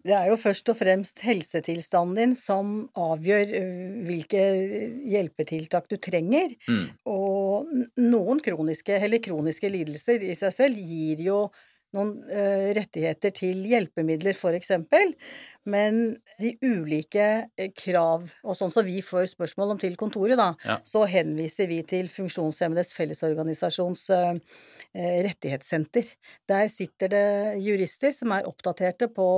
Det 0.06 0.14
er 0.14 0.28
jo 0.30 0.36
først 0.38 0.68
og 0.70 0.76
fremst 0.78 1.22
helsetilstanden 1.26 2.18
din 2.20 2.34
som 2.38 2.74
avgjør 2.94 3.54
hvilke 4.06 4.42
hjelpetiltak 5.10 5.88
du 5.90 5.96
trenger. 5.98 6.54
Mm. 6.70 6.84
Og 7.10 7.72
noen 7.98 8.42
kroniske 8.44 9.00
eller 9.00 9.22
kroniske 9.24 9.70
lidelser 9.72 10.22
i 10.22 10.36
seg 10.38 10.54
selv 10.54 10.78
gir 10.78 11.24
jo 11.26 11.40
noen 11.96 12.12
uh, 12.28 12.68
rettigheter 12.76 13.32
til 13.34 13.64
hjelpemidler, 13.66 14.36
eksempel. 14.56 15.14
Men 15.66 16.16
de 16.40 16.52
ulike 16.62 17.26
uh, 17.48 17.68
krav, 17.76 18.28
og 18.44 18.58
sånn 18.58 18.72
som 18.74 18.86
vi 18.86 19.00
får 19.04 19.32
spørsmål 19.32 19.74
om 19.74 19.82
til 19.82 19.96
kontoret, 19.98 20.36
da, 20.38 20.52
ja. 20.66 20.78
så 20.86 21.06
henviser 21.10 21.70
vi 21.72 21.80
til 21.88 22.10
Funksjonshemmedes 22.12 22.94
Fellesorganisasjons 22.96 24.06
uh, 24.14 24.38
rettighetssenter. 24.94 26.14
Der 26.48 26.70
sitter 26.72 27.12
det 27.12 27.26
jurister 27.64 28.14
som 28.16 28.32
er 28.36 28.48
oppdaterte 28.48 29.10
på 29.12 29.28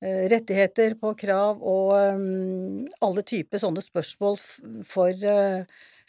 rettigheter, 0.00 0.94
på 0.96 1.10
krav 1.20 1.58
og 1.60 1.90
um, 2.16 2.86
alle 3.04 3.20
typer 3.28 3.60
sånne 3.60 3.82
spørsmål 3.84 4.38
for 4.88 5.26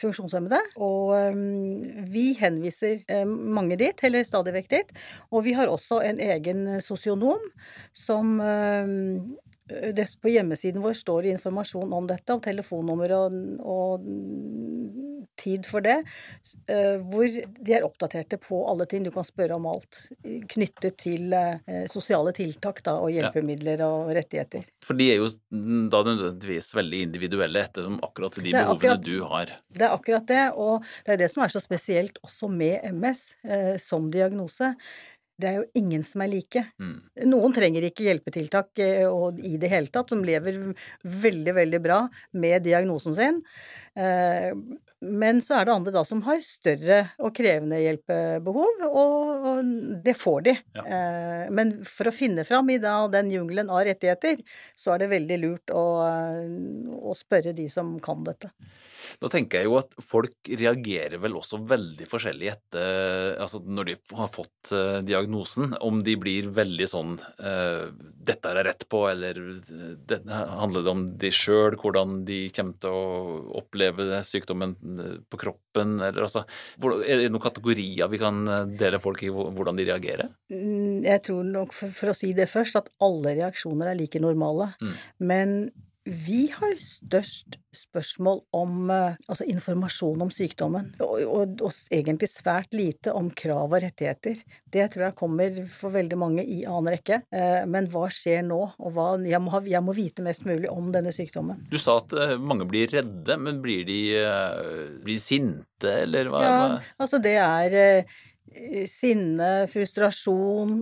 funksjonshemmede. 0.02 0.60
Og 0.82 1.14
um, 1.16 1.78
vi 2.12 2.32
henviser 2.40 3.06
um, 3.22 3.38
mange 3.58 3.78
dit, 3.80 4.06
eller 4.08 4.28
stadig 4.28 4.56
vekk 4.58 4.74
dit. 4.74 4.92
Og 5.32 5.46
vi 5.48 5.56
har 5.58 5.72
også 5.72 6.02
en 6.10 6.20
egen 6.22 6.66
sosionom 6.84 7.48
som 7.94 8.38
um, 8.40 9.38
på 10.22 10.34
hjemmesiden 10.34 10.82
vår 10.82 10.94
står 10.98 11.24
det 11.24 11.36
informasjon 11.38 11.94
om 11.94 12.08
dette, 12.10 12.34
om 12.34 12.42
telefonnummer 12.44 13.16
og, 13.18 13.40
og 13.62 14.06
tid 15.42 15.66
for 15.66 15.84
det, 15.86 15.98
eh, 16.70 16.98
hvor 17.12 17.28
de 17.28 17.74
er 17.74 17.86
oppdaterte 17.86 18.38
på 18.42 18.62
alle 18.70 18.86
ting. 18.90 19.04
Du 19.06 19.12
kan 19.14 19.26
spørre 19.26 19.58
om 19.58 19.68
alt 19.72 20.04
knyttet 20.52 20.98
til 21.02 21.34
eh, 21.36 21.86
sosiale 21.92 22.34
tiltak 22.36 22.84
da, 22.86 22.98
og 23.02 23.14
hjelpemidler 23.14 23.84
og 23.86 24.12
rettigheter. 24.18 24.68
For 24.86 24.98
de 24.98 25.12
er 25.14 25.22
jo 25.22 25.30
da 25.92 26.04
nødvendigvis 26.08 26.72
veldig 26.78 27.06
individuelle 27.08 27.66
etter 27.66 27.90
akkurat 28.02 28.38
de 28.38 28.50
behovene 28.50 28.76
akkurat, 28.76 29.06
du 29.06 29.24
har. 29.32 29.56
Det 29.72 29.88
er 29.88 29.96
akkurat 29.96 30.28
det, 30.30 30.44
og 30.56 30.86
det 31.06 31.16
er 31.16 31.24
det 31.24 31.32
som 31.34 31.46
er 31.46 31.54
så 31.54 31.64
spesielt 31.64 32.22
også 32.26 32.52
med 32.52 32.86
MS 32.92 33.26
eh, 33.48 33.76
som 33.82 34.12
diagnose 34.14 34.76
det 35.42 35.50
er 35.50 35.58
jo 35.60 35.66
ingen 35.78 36.04
som 36.08 36.24
er 36.24 36.32
like. 36.32 36.64
Mm. 36.82 36.96
Noen 37.32 37.56
trenger 37.56 37.88
ikke 37.88 38.06
hjelpetiltak 38.08 38.82
eh, 38.84 39.08
i 39.48 39.58
det 39.62 39.72
hele 39.72 39.92
tatt, 39.92 40.14
som 40.14 40.24
lever 40.26 40.60
veldig, 41.02 41.56
veldig 41.58 41.82
bra 41.84 42.04
med 42.38 42.64
diagnosen 42.68 43.18
sin. 43.18 43.42
Eh, 43.98 44.52
men 45.02 45.42
så 45.42 45.58
er 45.58 45.66
det 45.66 45.74
andre 45.74 45.94
da 45.96 46.04
som 46.06 46.22
har 46.28 46.38
større 46.46 47.00
og 47.18 47.34
krevende 47.38 47.80
hjelpebehov, 47.82 48.84
og, 48.86 49.72
det 50.06 50.14
får 50.18 50.46
de. 50.46 50.56
Ja. 50.78 50.86
Eh, 50.86 51.48
men 51.54 51.74
for 51.90 52.12
å 52.12 52.16
finne 52.16 52.46
fram 52.48 52.70
i 52.70 52.78
den 52.82 53.34
jungelen 53.34 53.74
av 53.74 53.86
rettigheter, 53.90 54.44
så 54.78 54.94
er 54.94 55.04
det 55.04 55.12
veldig 55.16 55.42
lurt 55.42 55.74
å, 55.74 55.86
å 57.02 57.18
spørre 57.18 57.56
de 57.58 57.66
som 57.72 57.98
kan 58.04 58.22
dette. 58.28 58.54
Da 59.20 59.30
tenker 59.32 59.62
jeg 59.62 59.70
jo 59.70 59.78
at 59.80 59.96
folk 60.06 60.50
reagerer 60.62 61.20
vel 61.22 61.36
også 61.40 61.60
veldig 61.68 62.08
forskjellig 62.10 62.52
etter 62.54 63.36
altså 63.42 63.62
når 63.66 63.90
de 63.90 63.96
har 64.18 64.30
fått 64.32 64.72
uh, 64.76 65.00
diagnosen. 65.06 65.76
Om 65.82 66.02
de 66.06 66.16
blir 66.20 66.50
veldig 66.56 66.88
sånn 66.90 67.18
uh, 67.20 67.92
'Dette 67.92 68.52
er 68.52 68.62
jeg 68.62 68.68
rett 68.70 68.88
på', 68.92 69.04
eller 69.12 69.40
det, 70.08 70.22
handler 70.30 70.86
det 70.86 70.94
om 70.94 71.04
de 71.22 71.32
sjøl, 71.34 71.78
hvordan 71.82 72.22
de 72.28 72.40
kommer 72.54 72.78
til 72.82 72.96
å 72.96 73.60
oppleve 73.62 74.22
sykdommen 74.28 74.76
eh, 75.02 75.16
på 75.26 75.40
kroppen, 75.42 75.96
eller 76.00 76.28
altså 76.28 76.44
Er 76.78 77.24
det 77.24 77.32
noen 77.32 77.44
kategorier 77.44 78.10
vi 78.12 78.20
kan 78.22 78.44
dele 78.78 79.00
folk 79.02 79.24
i 79.26 79.32
hvordan 79.32 79.80
de 79.80 79.88
reagerer? 79.90 80.30
Mm, 80.54 81.02
jeg 81.06 81.24
tror 81.28 81.48
nok, 81.48 81.74
for, 81.76 81.94
for 81.96 82.12
å 82.12 82.18
si 82.18 82.32
det 82.38 82.50
først, 82.52 82.78
at 82.78 82.92
alle 83.04 83.36
reaksjoner 83.40 83.92
er 83.92 84.00
like 84.00 84.22
normale. 84.22 84.72
Mm. 84.82 84.94
Men 85.32 85.56
vi 86.04 86.48
har 86.50 86.72
størst 86.82 87.60
spørsmål 87.78 88.40
om 88.58 88.90
eh, 88.90 89.18
altså 89.30 89.46
informasjon 89.52 90.24
om 90.26 90.32
sykdommen, 90.34 90.88
og, 91.04 91.20
og, 91.22 91.62
og, 91.62 91.76
egentlig 91.94 92.30
svært 92.32 92.74
lite 92.74 93.14
om 93.14 93.30
krav 93.38 93.70
og 93.70 93.84
rettigheter. 93.84 94.42
Det 94.66 94.88
tror 94.94 95.06
jeg 95.08 95.18
kommer 95.20 95.60
for 95.70 95.94
veldig 95.94 96.18
mange 96.18 96.46
i 96.46 96.64
annen 96.66 96.96
rekke. 96.96 97.22
Eh, 97.30 97.62
men 97.70 97.90
hva 97.94 98.08
skjer 98.14 98.42
nå, 98.48 98.60
og 98.82 98.98
hva, 98.98 99.12
jeg, 99.22 99.44
må 99.44 99.54
ha, 99.54 99.62
jeg, 99.76 99.84
må 99.86 99.96
vite 99.98 100.26
mest 100.26 100.48
mulig 100.50 100.72
om 100.74 100.90
denne 100.96 101.14
sykdommen. 101.14 101.62
Du 101.70 101.78
sa 101.82 102.00
at 102.02 102.18
eh, 102.18 102.36
mange 102.42 102.66
blir 102.72 102.90
redde, 102.98 103.38
men 103.38 103.62
blir 103.62 103.86
de 103.86 104.02
blir 105.06 105.22
sinte, 105.22 105.94
eller 106.02 106.34
hva? 106.34 106.42
Ja, 106.42 106.60
altså 107.02 107.22
det 107.22 107.38
er 107.38 108.04
sinne, 108.90 109.68
frustrasjon, 109.72 110.82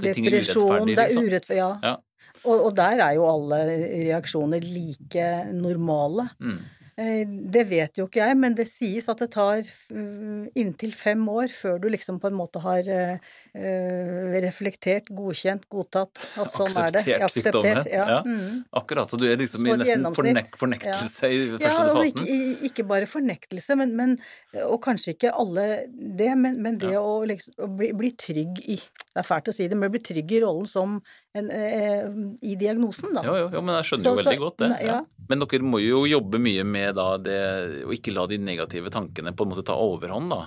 depresjon 0.00 0.86
Det 0.88 0.94
er 0.94 1.10
liksom? 1.10 1.26
urettferdig, 1.26 1.58
ja. 1.58 1.72
ja. 1.82 1.96
Og, 2.44 2.68
og, 2.68 2.70
der 2.76 3.00
er 3.00 3.16
jo 3.16 3.26
alle 3.28 3.60
reaksjoner 3.66 4.64
like 4.64 5.28
normale. 5.56 6.28
Mm. 6.40 6.62
Eh, 6.94 7.24
det 7.26 7.64
vet 7.66 7.98
jo 7.98 8.04
ikke 8.06 8.20
jeg, 8.20 8.36
men 8.38 8.54
det 8.54 8.68
sies 8.70 9.08
at 9.10 9.18
det 9.18 9.26
tar 9.34 9.64
mm, 9.90 10.52
inntil 10.60 10.92
fem 10.94 11.24
år 11.26 11.50
før 11.50 11.80
du 11.82 11.88
liksom 11.90 12.20
på 12.22 12.30
en 12.30 12.36
måte 12.38 12.60
har 12.62 12.86
uh, 12.86 14.36
reflektert, 14.44 15.10
godkjent, 15.10 15.66
godtatt 15.74 16.22
at 16.38 16.54
sånn 16.54 16.78
er 16.84 16.94
det. 16.94 17.02
Akseptert 17.26 17.90
Ja. 17.90 18.04
ja. 18.12 18.20
Mm. 18.22 18.62
Akkurat. 18.78 19.10
Så 19.10 19.18
du 19.18 19.26
er 19.26 19.40
liksom 19.40 19.66
i 19.66 19.74
nesten 19.80 20.06
fornek 20.14 20.54
fornektelse 20.60 21.32
ja. 21.32 21.34
i 21.34 21.48
første 21.56 21.66
ja, 21.66 21.96
fasen? 21.98 22.22
Ikke, 22.22 22.70
ikke 22.70 22.86
bare 22.94 23.10
fornektelse, 23.10 23.78
men, 23.80 23.96
men, 23.98 24.14
og 24.62 24.78
kanskje 24.86 25.16
ikke 25.16 25.34
alle 25.34 25.66
det, 25.90 26.30
men, 26.38 26.62
men 26.62 26.78
det 26.78 26.94
å, 27.00 27.24
liksom, 27.26 27.58
å 27.58 27.72
bli, 27.74 27.90
bli, 27.98 28.14
trygg 28.14 28.62
i 28.70 28.78
Det 29.14 29.22
er 29.22 29.26
fælt 29.28 29.48
å 29.50 29.54
si 29.54 29.68
det, 29.70 29.76
men 29.78 29.92
bli 29.94 30.00
trygg 30.02 30.32
i 30.34 30.40
rollen 30.42 30.66
som 30.66 30.96
en, 31.38 31.50
eh, 31.54 32.08
i 32.42 32.56
diagnosen, 32.58 33.12
da. 33.14 33.22
Jo, 33.22 33.36
jo, 33.44 33.48
jo, 33.54 33.60
men 33.62 33.76
jeg 33.78 33.86
skjønner 33.90 34.02
så, 34.02 34.10
jo 34.10 34.18
veldig 34.18 34.34
så, 34.34 34.42
godt 34.42 34.64
det. 34.64 34.70
Ja. 34.88 34.96
Men 35.30 35.44
dere 35.44 35.68
må 35.70 35.78
jo 35.78 36.00
jobbe 36.10 36.40
mye 36.42 36.64
med 36.66 36.98
da 36.98 37.06
det 37.22 37.38
å 37.86 37.94
ikke 37.94 38.14
la 38.16 38.26
de 38.30 38.40
negative 38.42 38.90
tankene 38.90 39.30
på 39.30 39.46
en 39.46 39.52
måte 39.54 39.66
ta 39.66 39.78
overhånd, 39.78 40.34
da? 40.34 40.40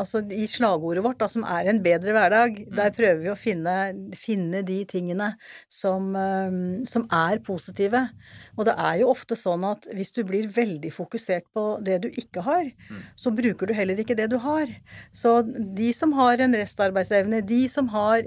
Altså 0.00 0.24
I 0.34 0.46
slagordet 0.50 1.04
vårt, 1.04 1.20
da, 1.20 1.28
som 1.30 1.44
er 1.46 1.68
en 1.70 1.78
bedre 1.84 2.14
hverdag, 2.16 2.56
mm. 2.64 2.70
der 2.74 2.94
prøver 2.96 3.20
vi 3.22 3.30
å 3.30 3.36
finne, 3.38 3.74
finne 4.18 4.62
de 4.66 4.80
tingene 4.90 5.30
som, 5.70 6.08
som, 6.88 7.04
er 7.14 7.38
positive. 7.46 8.00
Og 8.58 8.66
det 8.66 8.74
er 8.74 9.00
jo 9.02 9.12
ofte 9.12 9.38
sånn 9.38 9.66
at 9.68 9.86
hvis 9.94 10.10
du 10.16 10.22
blir 10.26 10.48
veldig 10.50 10.90
fokusert 10.94 11.46
på 11.54 11.66
det 11.86 12.00
du 12.06 12.08
ikke 12.10 12.42
har, 12.46 12.66
mm. 12.66 13.04
så 13.22 13.34
bruker 13.34 13.70
du 13.70 13.76
heller 13.76 14.00
ikke 14.02 14.18
det 14.18 14.30
du 14.32 14.38
har. 14.42 14.72
Så 15.14 15.36
de 15.46 15.92
som 15.94 16.14
har 16.18 16.42
en 16.42 16.58
restarbeidsevne, 16.58 17.44
de 17.46 17.62
som 17.70 17.90
har 17.94 18.26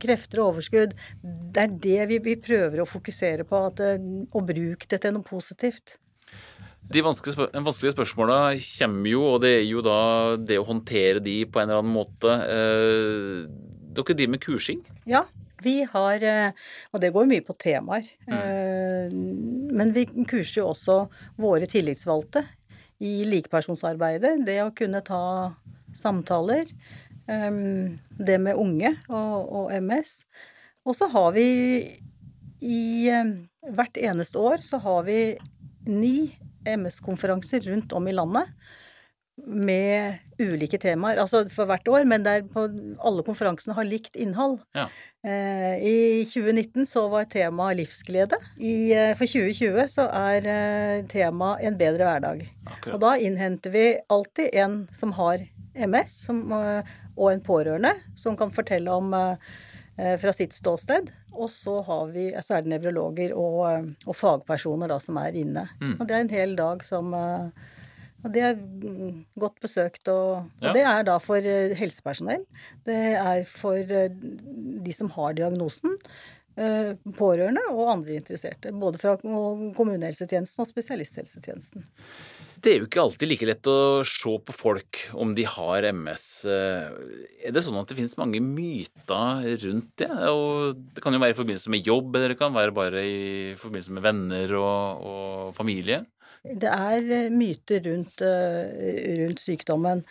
krefter 0.00 0.40
og 0.40 0.54
overskudd, 0.54 0.96
det 1.20 1.66
er 1.66 1.76
det 1.88 2.08
vi, 2.14 2.22
vi 2.30 2.38
prøver 2.40 2.80
å 2.80 2.88
fokusere 2.88 3.44
på, 3.48 3.60
at, 3.68 3.84
og 4.32 4.48
bruke 4.48 4.88
det 4.88 5.02
til 5.04 5.16
noe 5.18 5.26
positivt. 5.26 5.98
De 6.92 7.00
vanskelige, 7.04 7.36
spør 7.36 7.64
vanskelige 7.64 7.94
spørsmåla 7.94 8.38
kommer 8.60 9.08
jo, 9.08 9.22
og 9.34 9.38
det 9.44 9.52
er 9.60 9.64
jo 9.66 9.80
da 9.84 10.00
det 10.36 10.58
å 10.60 10.66
håndtere 10.68 11.22
de 11.24 11.38
på 11.48 11.62
en 11.62 11.70
eller 11.70 11.80
annen 11.80 11.94
måte. 11.94 12.34
Eh, 12.44 13.46
dere 13.94 14.16
driver 14.18 14.34
med 14.34 14.42
kursing? 14.42 14.82
Ja, 15.08 15.24
vi 15.64 15.78
har 15.88 16.26
eh, 16.28 16.66
Og 16.92 17.00
det 17.00 17.12
går 17.14 17.30
mye 17.30 17.44
på 17.46 17.56
temaer. 17.56 18.10
Mm. 18.28 18.36
Eh, 18.36 19.16
men 19.80 19.94
vi 19.96 20.04
kurser 20.28 20.60
jo 20.60 20.68
også 20.74 20.98
våre 21.40 21.68
tillitsvalgte 21.70 22.44
i 23.04 23.22
likepersonsarbeidet. 23.32 24.36
Det 24.44 24.60
å 24.62 24.74
kunne 24.76 25.02
ta 25.04 25.24
samtaler. 25.94 26.68
Det 27.24 28.34
med 28.36 28.58
unge 28.60 28.90
og, 29.08 29.36
og 29.56 29.70
MS. 29.72 30.18
Og 30.84 30.96
så 30.98 31.08
har 31.08 31.30
vi 31.32 31.46
i 32.64 33.08
Hvert 33.64 33.96
eneste 33.96 34.36
år 34.36 34.60
så 34.60 34.76
har 34.84 35.06
vi 35.06 35.18
ni 35.88 36.34
MS-konferanser 36.64 37.64
rundt 37.68 37.92
om 37.96 38.08
i 38.08 38.16
landet 38.16 38.50
med 39.42 40.20
ulike 40.38 40.78
temaer. 40.78 41.18
Altså 41.18 41.42
for 41.50 41.66
hvert 41.68 41.88
år, 41.90 42.04
men 42.06 42.22
der 42.26 42.44
på, 42.46 42.66
alle 43.02 43.24
konferansene 43.26 43.74
har 43.76 43.86
likt 43.88 44.16
innhold. 44.20 44.60
Ja. 44.76 44.86
Eh, 45.26 45.82
I 45.82 45.96
2019 46.30 46.86
så 46.88 47.06
var 47.10 47.26
temaet 47.32 47.80
livsglede. 47.80 48.38
I, 48.58 48.92
eh, 48.94 49.12
for 49.18 49.26
2020 49.30 49.90
så 49.90 50.06
er 50.06 50.48
eh, 50.50 51.04
temaet 51.10 51.66
en 51.66 51.78
bedre 51.80 52.06
hverdag. 52.06 52.46
Akkurat. 52.62 52.94
Og 52.94 53.02
da 53.02 53.14
innhenter 53.18 53.74
vi 53.74 53.86
alltid 54.12 54.54
en 54.54 54.80
som 54.94 55.14
har 55.18 55.42
MS, 55.74 56.18
som, 56.28 56.44
eh, 56.54 56.96
og 57.16 57.32
en 57.32 57.44
pårørende, 57.44 57.94
som 58.18 58.38
kan 58.38 58.54
fortelle 58.54 58.90
om 58.90 59.14
eh, 59.18 59.32
eh, 59.34 59.62
fra 60.18 60.32
sitt 60.34 60.52
ståsted. 60.56 61.10
Og 61.34 61.50
så, 61.50 61.76
har 61.86 62.06
vi, 62.14 62.28
så 62.42 62.56
er 62.56 62.64
det 62.66 62.72
nevrologer 62.74 63.34
og, 63.38 63.60
eh, 63.70 63.86
og 64.06 64.16
fagpersoner 64.18 64.90
da 64.90 64.98
som 65.02 65.16
er 65.22 65.34
inne. 65.38 65.68
Mm. 65.80 65.96
Og 66.00 66.04
det 66.08 66.16
er 66.16 66.24
en 66.24 66.34
hel 66.34 66.56
dag 66.58 66.82
som 66.86 67.14
eh, 67.14 67.48
Og 68.24 68.30
det 68.32 68.40
er 68.40 68.54
mm, 68.56 69.24
godt 69.36 69.58
besøkt, 69.60 70.08
og, 70.08 70.46
og 70.48 70.62
Ja. 70.64 70.72
det 70.72 70.84
er 70.88 71.02
da 71.04 71.18
for 71.20 71.36
eh, 71.44 71.74
helsepersonell. 71.76 72.46
Det 72.86 72.96
er 73.20 73.42
for 73.44 73.76
eh, 73.76 74.08
de 74.86 74.92
som 74.96 75.10
har 75.12 75.34
diagnosen. 75.36 75.98
eh, 76.56 76.94
Pårørende 77.18 77.60
og 77.74 77.90
andre 77.98 78.16
interesserte. 78.16 78.72
Både 78.72 78.98
fra 79.02 79.16
kommunehelsetjenesten 79.20 80.62
og 80.64 80.70
spesialisthelsetjenesten. 80.70 81.84
Det 82.64 82.72
er 82.72 82.78
jo 82.80 82.86
ikke 82.88 83.02
alltid 83.02 83.28
like 83.28 83.46
lett 83.48 83.68
å 83.68 83.78
se 84.08 84.30
på 84.48 84.54
folk 84.56 85.00
om 85.20 85.34
de 85.36 85.44
har 85.44 85.84
MS. 85.84 86.24
Er 86.48 87.52
det 87.52 87.60
sånn 87.60 87.76
at 87.76 87.90
det 87.90 87.98
finnes 87.98 88.16
mange 88.16 88.40
myter 88.40 89.44
rundt 89.66 89.90
det? 90.00 90.08
Og 90.32 90.80
det 90.96 91.04
kan 91.04 91.12
jo 91.12 91.20
være 91.20 91.36
i 91.36 91.38
forbindelse 91.42 91.74
med 91.74 91.84
jobb, 91.84 92.16
eller 92.16 92.32
det 92.32 92.38
kan 92.40 92.56
være 92.56 92.72
bare 92.72 93.04
i 93.04 93.26
forbindelse 93.60 93.98
med 93.98 94.06
venner 94.06 94.56
og, 94.56 95.04
og 95.04 95.52
familie. 95.58 96.06
Det 96.44 96.68
er 96.68 97.12
eh, 97.18 97.30
myter 97.32 97.84
rundt, 97.88 98.20
eh, 98.24 99.20
rundt 99.22 99.40
sykdommen. 99.40 100.04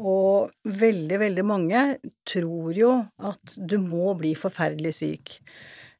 Og 0.00 0.52
veldig, 0.64 1.18
veldig 1.20 1.44
mange 1.46 1.84
tror 2.26 2.74
jo 2.76 2.96
at 3.22 3.56
du 3.56 3.76
må 3.82 4.14
bli 4.18 4.32
forferdelig 4.38 4.94
syk. 4.96 5.38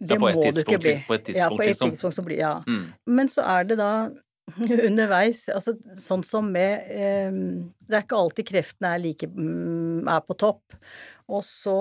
Ja, 0.05 0.19
må 0.19 0.33
du 0.35 0.61
ikke 0.61 0.81
bli. 0.83 0.95
på 1.07 1.15
et 1.17 1.29
tidspunkt, 1.29 1.39
ja, 1.39 1.49
på 1.49 1.63
et 1.63 1.71
liksom. 1.71 1.93
tidspunkt 1.93 2.17
så 2.17 2.25
blir 2.27 2.41
ja. 2.41 2.55
Mm. 2.67 2.89
Men 3.07 3.31
så 3.31 3.45
er 3.47 3.69
det 3.69 3.79
da 3.81 3.93
underveis, 4.89 5.47
altså 5.49 5.73
sånn 6.01 6.23
som 6.27 6.51
med 6.53 6.91
eh, 6.93 7.33
Det 7.89 7.97
er 7.97 8.05
ikke 8.05 8.19
alltid 8.19 8.49
kreftene 8.51 8.91
er 8.93 9.01
like 9.01 9.29
mm, 9.31 10.05
er 10.11 10.21
på 10.27 10.37
topp. 10.41 10.77
Og 11.33 11.41
så 11.47 11.77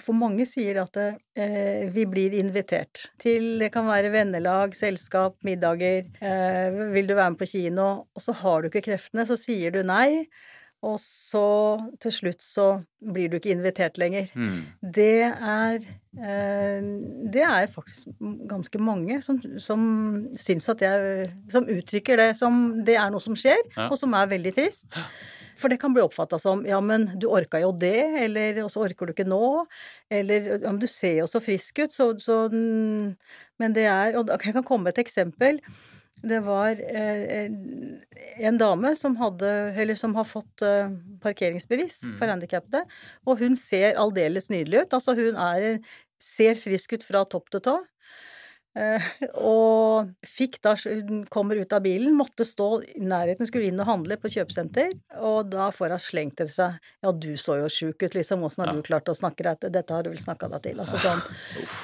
For 0.00 0.16
mange 0.16 0.46
sier 0.48 0.80
at 0.80 0.96
eh, 1.00 1.90
vi 1.92 2.06
blir 2.08 2.32
invitert 2.38 3.10
til 3.20 3.60
Det 3.60 3.68
kan 3.74 3.84
være 3.90 4.12
vennelag, 4.14 4.72
selskap, 4.76 5.36
middager. 5.44 6.08
Eh, 6.24 6.80
vil 6.94 7.10
du 7.10 7.14
være 7.18 7.34
med 7.34 7.42
på 7.42 7.50
kino? 7.52 7.90
Og 8.16 8.24
så 8.24 8.36
har 8.40 8.62
du 8.62 8.70
ikke 8.70 8.86
kreftene, 8.88 9.28
så 9.28 9.36
sier 9.36 9.76
du 9.76 9.82
nei. 9.84 10.24
Og 10.82 10.94
så 11.02 11.42
til 12.00 12.12
slutt 12.14 12.40
så 12.40 12.66
blir 13.04 13.28
du 13.28 13.36
ikke 13.36 13.52
invitert 13.52 13.98
lenger. 14.00 14.30
Mm. 14.32 14.62
Det 14.96 15.26
er 15.28 15.74
eh, 15.76 16.86
Det 17.34 17.42
er 17.44 17.66
faktisk 17.68 18.08
ganske 18.48 18.80
mange 18.80 19.18
som, 19.24 19.42
som 19.60 19.82
syns 20.40 20.70
at 20.72 20.80
jeg 20.86 21.28
Som 21.52 21.68
uttrykker 21.68 22.16
det 22.16 22.30
som 22.40 22.80
det 22.86 22.96
er 22.96 23.12
noe 23.12 23.20
som 23.20 23.36
skjer, 23.36 23.60
Ja. 23.76 23.90
og 23.90 23.98
som 24.00 24.16
er 24.16 24.32
veldig 24.32 24.54
trist. 24.56 24.96
For 25.60 25.68
det 25.68 25.76
kan 25.82 25.92
bli 25.92 26.00
oppfatta 26.00 26.38
som 26.40 26.62
ja, 26.64 26.78
men 26.80 27.10
du 27.20 27.26
orka 27.28 27.60
jo 27.60 27.74
det, 27.76 28.00
eller 28.24 28.62
og 28.64 28.70
så 28.72 28.80
orker 28.86 29.04
du 29.06 29.12
ikke 29.12 29.28
nå. 29.28 29.66
Eller 30.08 30.54
ja, 30.54 30.70
men 30.70 30.80
du 30.80 30.86
ser 30.88 31.18
jo 31.20 31.26
så 31.28 31.42
frisk 31.44 31.82
ut, 31.84 31.92
så, 31.92 32.14
så 32.16 32.46
mm, 32.48 33.16
Men 33.60 33.76
det 33.76 33.84
er 33.84 34.16
Og 34.16 34.32
jeg 34.32 34.54
kan 34.56 34.64
komme 34.64 34.88
med 34.88 34.96
et 34.96 35.04
eksempel. 35.04 35.60
Det 36.22 36.40
var 36.44 36.76
eh, 36.80 37.50
en 38.38 38.58
dame 38.60 38.94
som 38.96 39.14
hadde, 39.16 39.50
eller 39.80 39.94
som 39.96 40.14
har 40.18 40.24
fått 40.28 40.62
eh, 40.66 40.90
parkeringsbevis 41.22 42.02
Mm. 42.04 42.18
for 42.18 42.26
handikappede, 42.28 42.82
og 43.26 43.38
hun 43.40 43.56
ser 43.56 43.94
aldeles 43.96 44.50
nydelig 44.52 44.82
ut. 44.86 44.92
Altså 44.98 45.14
hun 45.16 45.36
er, 45.36 45.80
ser 46.20 46.54
frisk 46.60 46.92
ut 46.92 47.02
fra 47.06 47.24
topp 47.24 47.48
til 47.50 47.60
tå. 47.60 47.78
Eh, 48.78 49.02
og 49.34 50.12
fikk 50.22 50.60
da, 50.62 50.76
hun 50.86 51.24
kommer 51.26 51.58
ut 51.58 51.72
av 51.74 51.82
bilen, 51.82 52.14
måtte 52.14 52.44
stå 52.46 52.68
i 52.94 53.00
nærheten, 53.02 53.48
skulle 53.48 53.66
inn 53.66 53.80
og 53.82 53.88
handle 53.88 54.14
på 54.22 54.30
kjøpesenter, 54.30 54.92
og 55.18 55.48
da 55.50 55.72
får 55.74 55.90
hun 55.96 55.98
slengt 56.04 56.38
etter 56.38 56.52
seg 56.54 56.76
Ja, 57.02 57.10
du 57.10 57.32
så 57.40 57.56
jo 57.58 57.66
sjuk 57.66 58.04
ut, 58.06 58.14
liksom, 58.14 58.44
åssen 58.46 58.62
har 58.62 58.70
Ja. 58.70 58.76
du 58.78 58.82
klart 58.86 59.10
å 59.10 59.16
snakke 59.18 59.42
deg 59.42 59.58
til 59.60 59.70
Dette 59.74 59.90
har 59.90 60.04
du 60.06 60.10
vel 60.10 60.18
snakka 60.22 60.48
deg 60.52 60.62
til? 60.68 60.78
Altså 60.78 61.00
sånn. 61.02 61.20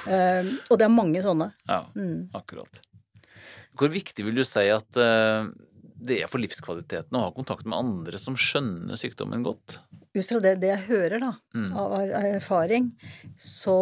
Eh, 0.07 0.53
og 0.71 0.77
det 0.79 0.85
er 0.87 0.93
mange 0.95 1.21
sånne. 1.25 1.51
Ja, 1.67 1.83
Mm. 1.93 2.29
akkurat. 2.33 2.79
Hvor 3.77 3.91
viktig 3.93 4.25
vil 4.25 4.39
du 4.39 4.43
si 4.47 4.65
at 4.73 4.99
eh, 5.01 5.49
det 5.97 6.19
er 6.21 6.29
for 6.29 6.41
livskvaliteten 6.41 7.17
å 7.17 7.23
ha 7.25 7.33
kontakt 7.33 7.65
med 7.65 7.77
andre 7.77 8.19
som 8.21 8.37
skjønner 8.37 8.99
sykdommen 8.99 9.45
godt? 9.45 9.79
Ut 10.17 10.25
fra 10.25 10.39
det, 10.41 10.55
det 10.61 10.69
jeg 10.71 10.85
hører, 10.87 11.19
da, 11.21 11.31
Mm. 11.57 11.71
av 11.77 11.93
erfaring, 12.21 12.91
så 13.37 13.75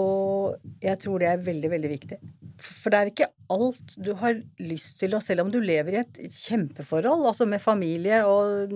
jeg 0.83 0.99
tror 1.03 1.19
det 1.19 1.29
er 1.31 1.43
veldig, 1.43 1.69
veldig 1.71 1.91
viktig. 1.91 2.17
For 2.59 2.91
det 2.91 2.99
er 2.99 3.11
ikke 3.11 3.29
alt 3.51 3.95
du 3.99 4.13
har 4.19 4.37
lyst 4.63 4.99
til 5.01 5.15
og 5.15 5.23
Selv 5.23 5.43
om 5.43 5.51
du 5.51 5.59
lever 5.59 5.97
i 5.97 6.01
et 6.01 6.19
kjempeforhold, 6.31 7.25
altså 7.27 7.47
med 7.47 7.63
familie 7.63 8.21
og 8.23 8.71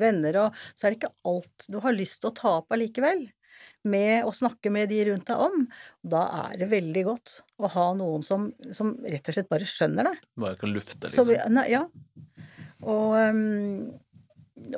venner 0.00 0.38
og 0.40 0.60
Så 0.72 0.86
er 0.86 0.94
det 0.94 1.02
ikke 1.02 1.14
alt 1.28 1.66
du 1.68 1.80
har 1.84 1.96
lyst 1.96 2.22
til 2.22 2.32
å 2.32 2.36
ta 2.36 2.54
opp 2.62 2.72
allikevel. 2.72 3.26
Med 3.84 4.24
å 4.24 4.32
snakke 4.32 4.72
med 4.72 4.88
de 4.88 5.02
rundt 5.10 5.26
deg 5.28 5.42
om. 5.44 5.66
Da 6.00 6.22
er 6.46 6.54
det 6.62 6.70
veldig 6.70 7.02
godt 7.08 7.34
å 7.60 7.68
ha 7.74 7.88
noen 7.98 8.24
som, 8.24 8.48
som 8.72 8.94
rett 9.04 9.28
og 9.28 9.36
slett 9.36 9.50
bare 9.50 9.68
skjønner 9.68 10.08
det. 10.08 10.14
Bare 10.40 10.58
kan 10.60 10.72
lufte, 10.72 11.02
liksom. 11.06 11.28
vi, 11.28 11.36
nei, 11.52 11.66
ja. 11.74 11.84
Og, 12.84 13.14
um, 13.16 13.92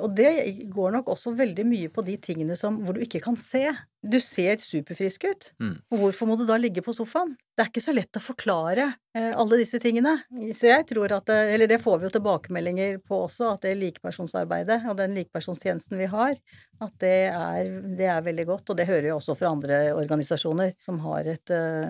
og 0.01 0.11
det 0.17 0.31
går 0.73 0.97
nok 0.97 1.13
også 1.13 1.33
veldig 1.37 1.65
mye 1.67 1.91
på 1.93 2.03
de 2.07 2.17
tingene 2.21 2.57
som, 2.59 2.81
hvor 2.83 2.97
du 2.97 3.03
ikke 3.05 3.23
kan 3.23 3.39
se. 3.39 3.63
Du 4.03 4.19
ser 4.21 4.57
superfrisk 4.61 5.23
ut, 5.25 5.53
Mm. 5.59 5.81
og 5.91 5.97
hvorfor 5.99 6.27
må 6.29 6.37
du 6.37 6.45
da 6.45 6.55
ligge 6.57 6.83
på 6.85 6.93
sofaen? 6.93 7.35
Det 7.57 7.63
er 7.65 7.69
ikke 7.71 7.81
så 7.81 7.93
lett 7.95 8.13
å 8.13 8.21
forklare 8.21 8.83
eh, 9.17 9.31
alle 9.33 9.57
disse 9.57 9.79
tingene. 9.81 10.11
Så 10.53 10.67
jeg 10.69 10.85
tror 10.91 11.11
at 11.15 11.25
det, 11.25 11.37
Eller 11.55 11.65
det 11.67 11.79
får 11.81 11.97
vi 11.99 12.05
jo 12.05 12.13
tilbakemeldinger 12.19 12.99
på 13.01 13.23
også, 13.25 13.53
at 13.55 13.61
det 13.65 13.73
likepersonsarbeidet 13.81 14.83
og 14.87 14.97
den 14.99 15.15
likepersonstjenesten 15.17 15.97
vi 15.97 16.05
har, 16.05 16.35
at 16.79 16.93
det 17.01 17.31
er, 17.33 17.71
det 17.97 18.05
er 18.05 18.21
veldig 18.21 18.45
godt. 18.45 18.69
Og 18.69 18.77
det 18.77 18.85
hører 18.85 19.07
jo 19.09 19.15
også 19.17 19.35
fra 19.39 19.49
andre 19.49 19.79
organisasjoner 19.97 20.75
som 20.79 20.99
har 21.01 21.25
et 21.33 21.49
eh, 21.49 21.89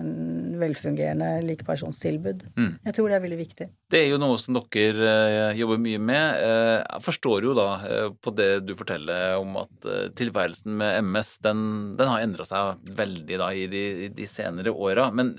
velfungerende 0.56 1.42
likepersonstilbud. 1.44 2.46
Mm. 2.56 2.72
Jeg 2.88 2.94
tror 2.96 3.08
det 3.12 3.18
er 3.18 3.24
veldig 3.26 3.38
viktig. 3.42 3.68
Det 3.92 4.00
er 4.04 4.08
jo 4.12 4.18
noe 4.20 4.38
som 4.40 4.56
dere 4.56 5.12
eh, 5.52 5.58
jobber 5.60 5.80
mye 5.84 6.00
med. 6.00 6.40
Eh, 6.48 6.78
Jeg 6.88 7.04
forstår 7.04 7.44
jo 7.44 7.54
da 7.58 7.68
eh, 7.84 8.08
på 8.24 8.32
det 8.36 8.48
du 8.64 8.74
forteller 8.78 9.36
om 9.40 9.56
at 9.60 9.84
eh, 9.88 10.08
tilværelsen 10.16 10.72
med 10.80 11.02
MS, 11.04 11.34
den, 11.44 11.62
den 11.98 12.08
har 12.12 12.22
endra 12.24 12.46
seg 12.48 12.82
veldig 12.98 13.38
da 13.40 13.50
i 13.54 13.66
de, 13.70 13.84
de 14.14 14.26
senere 14.30 14.72
åra. 14.72 15.08
Men 15.14 15.34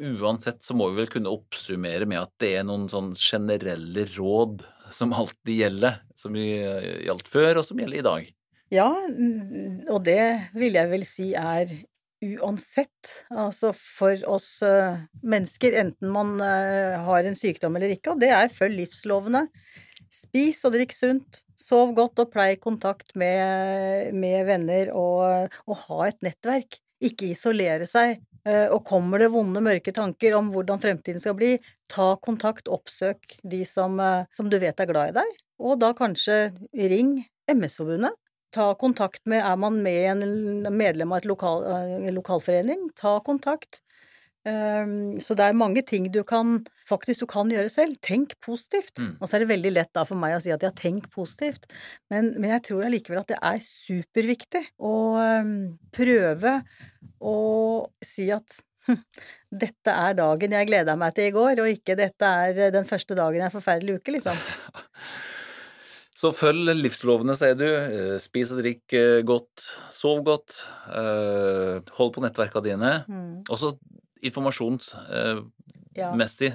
uansett 0.00 0.62
så 0.64 0.72
må 0.78 0.88
vi 0.90 1.02
vel 1.02 1.10
kunne 1.12 1.32
oppsummere 1.34 2.06
med 2.08 2.22
at 2.22 2.32
det 2.40 2.54
er 2.60 2.64
noen 2.68 2.86
sånn 2.92 3.10
generelle 3.18 4.06
råd 4.16 4.62
som 4.94 5.12
alltid 5.14 5.58
gjelder, 5.60 5.98
som 6.18 6.34
i- 6.38 7.04
gjaldt 7.06 7.28
før, 7.30 7.60
og 7.60 7.66
som 7.66 7.78
gjelder 7.82 8.00
i 8.00 8.06
dag. 8.06 8.30
Ja, 8.70 8.88
og 9.90 10.00
det 10.06 10.22
vil 10.54 10.78
jeg 10.78 10.90
vel 10.92 11.04
si 11.06 11.32
er 11.34 11.70
uansett. 12.22 13.12
Altså 13.32 13.72
for 13.76 14.16
oss 14.30 14.60
eh, 14.66 14.98
mennesker, 15.24 15.74
enten 15.80 16.10
man 16.12 16.34
eh, 16.44 16.98
har 17.06 17.24
en 17.26 17.38
sykdom 17.38 17.76
eller 17.78 17.94
ikke, 17.96 18.12
og 18.14 18.20
det 18.22 18.28
er 18.36 18.52
følg 18.52 18.76
livslovene. 18.82 19.46
Spis 20.10 20.64
og 20.66 20.74
drikk 20.74 20.94
sunt. 20.96 21.42
Sov 21.60 21.92
godt 21.94 22.18
og 22.22 22.30
plei 22.32 22.54
kontakt 22.58 23.12
med, 23.20 24.14
med 24.16 24.46
venner 24.48 24.90
og, 24.96 25.52
og 25.68 25.82
ha 25.86 26.08
et 26.08 26.20
nettverk. 26.26 26.80
Ikke 27.04 27.30
isolere 27.32 27.86
seg. 27.88 28.18
Eh, 28.48 28.66
Og 28.72 28.82
kommer 28.88 29.20
det 29.20 29.30
vonde, 29.34 29.60
mørke 29.64 29.92
tanker 29.92 30.34
om 30.38 30.48
hvordan 30.54 30.80
fremtiden 30.80 31.20
skal 31.20 31.36
bli, 31.36 31.52
ta 31.92 32.14
kontakt, 32.24 32.68
oppsøk 32.72 33.36
de 33.44 33.62
som, 33.68 34.00
eh, 34.00 34.24
som 34.36 34.48
du 34.50 34.56
vet 34.62 34.80
er 34.80 34.88
glad 34.88 35.12
i 35.12 35.16
deg, 35.20 35.36
og 35.60 35.78
da 35.82 35.92
kanskje 35.96 36.38
ring 36.72 37.18
MS-forbundet. 37.50 38.16
Ta 38.50 38.72
kontakt 38.74 39.20
med 39.30 39.44
Er 39.46 39.56
man 39.60 39.76
med 39.84 40.24
en 40.24 40.74
medlem 40.74 41.12
av 41.12 41.20
et 41.20 41.28
lokal, 41.28 41.66
eh, 41.68 42.08
en 42.08 42.16
lokalforening, 42.16 42.88
ta 42.96 43.18
kontakt. 43.20 43.82
Um, 44.40 45.18
så 45.20 45.34
det 45.36 45.44
er 45.44 45.56
mange 45.58 45.82
ting 45.84 46.06
du 46.08 46.22
kan 46.24 46.62
faktisk 46.88 47.24
du 47.24 47.28
kan 47.30 47.50
gjøre 47.52 47.70
selv. 47.72 47.98
Tenk 48.04 48.32
positivt. 48.44 48.94
Mm. 48.98 49.12
Og 49.18 49.28
så 49.28 49.36
er 49.36 49.44
det 49.44 49.50
veldig 49.52 49.74
lett 49.74 49.92
da 49.96 50.06
for 50.08 50.20
meg 50.20 50.36
å 50.36 50.40
si 50.42 50.52
at 50.54 50.64
ja, 50.64 50.72
tenk 50.76 51.10
positivt, 51.12 51.68
men, 52.12 52.32
men 52.40 52.54
jeg 52.54 52.64
tror 52.70 52.86
allikevel 52.86 53.22
at 53.22 53.34
det 53.34 53.38
er 53.50 53.60
superviktig 53.64 54.64
å 54.80 54.96
um, 55.20 55.54
prøve 55.94 56.56
å 57.20 57.38
si 58.04 58.30
at 58.32 58.60
hm, 58.88 59.02
dette 59.60 59.96
er 60.08 60.16
dagen 60.18 60.56
jeg 60.56 60.70
gleda 60.70 60.96
meg 60.98 61.16
til 61.16 61.28
i 61.28 61.34
går, 61.36 61.60
og 61.60 61.74
ikke 61.74 61.98
dette 62.00 62.36
er 62.46 62.72
den 62.72 62.88
første 62.88 63.18
dagen 63.18 63.42
i 63.42 63.46
en 63.46 63.52
forferdelig 63.52 64.00
uke, 64.00 64.16
liksom. 64.16 64.40
Så 66.20 66.34
følg 66.36 66.68
livslovene, 66.76 67.32
sier 67.38 67.54
du. 67.56 67.64
Eh, 67.64 68.16
spis 68.20 68.50
og 68.52 68.60
drikk 68.60 68.92
eh, 68.98 69.20
godt. 69.24 69.64
Sov 69.94 70.20
godt. 70.26 70.58
Eh, 70.92 71.78
hold 71.96 72.12
på 72.12 72.24
nettverka 72.24 72.60
dine. 72.64 72.90
Mm. 73.08 73.38
Også 73.48 73.72
informasjonsmessig. 74.26 76.50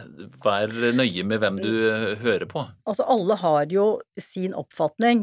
Vær 0.45 0.67
nøye 0.97 1.23
med 1.27 1.37
hvem 1.43 1.57
du 1.63 1.73
hører 2.21 2.47
på. 2.49 2.59
Altså, 2.87 3.03
alle 3.09 3.35
har 3.41 3.65
jo 3.73 3.85
sin 4.21 4.53
oppfatning. 4.57 5.19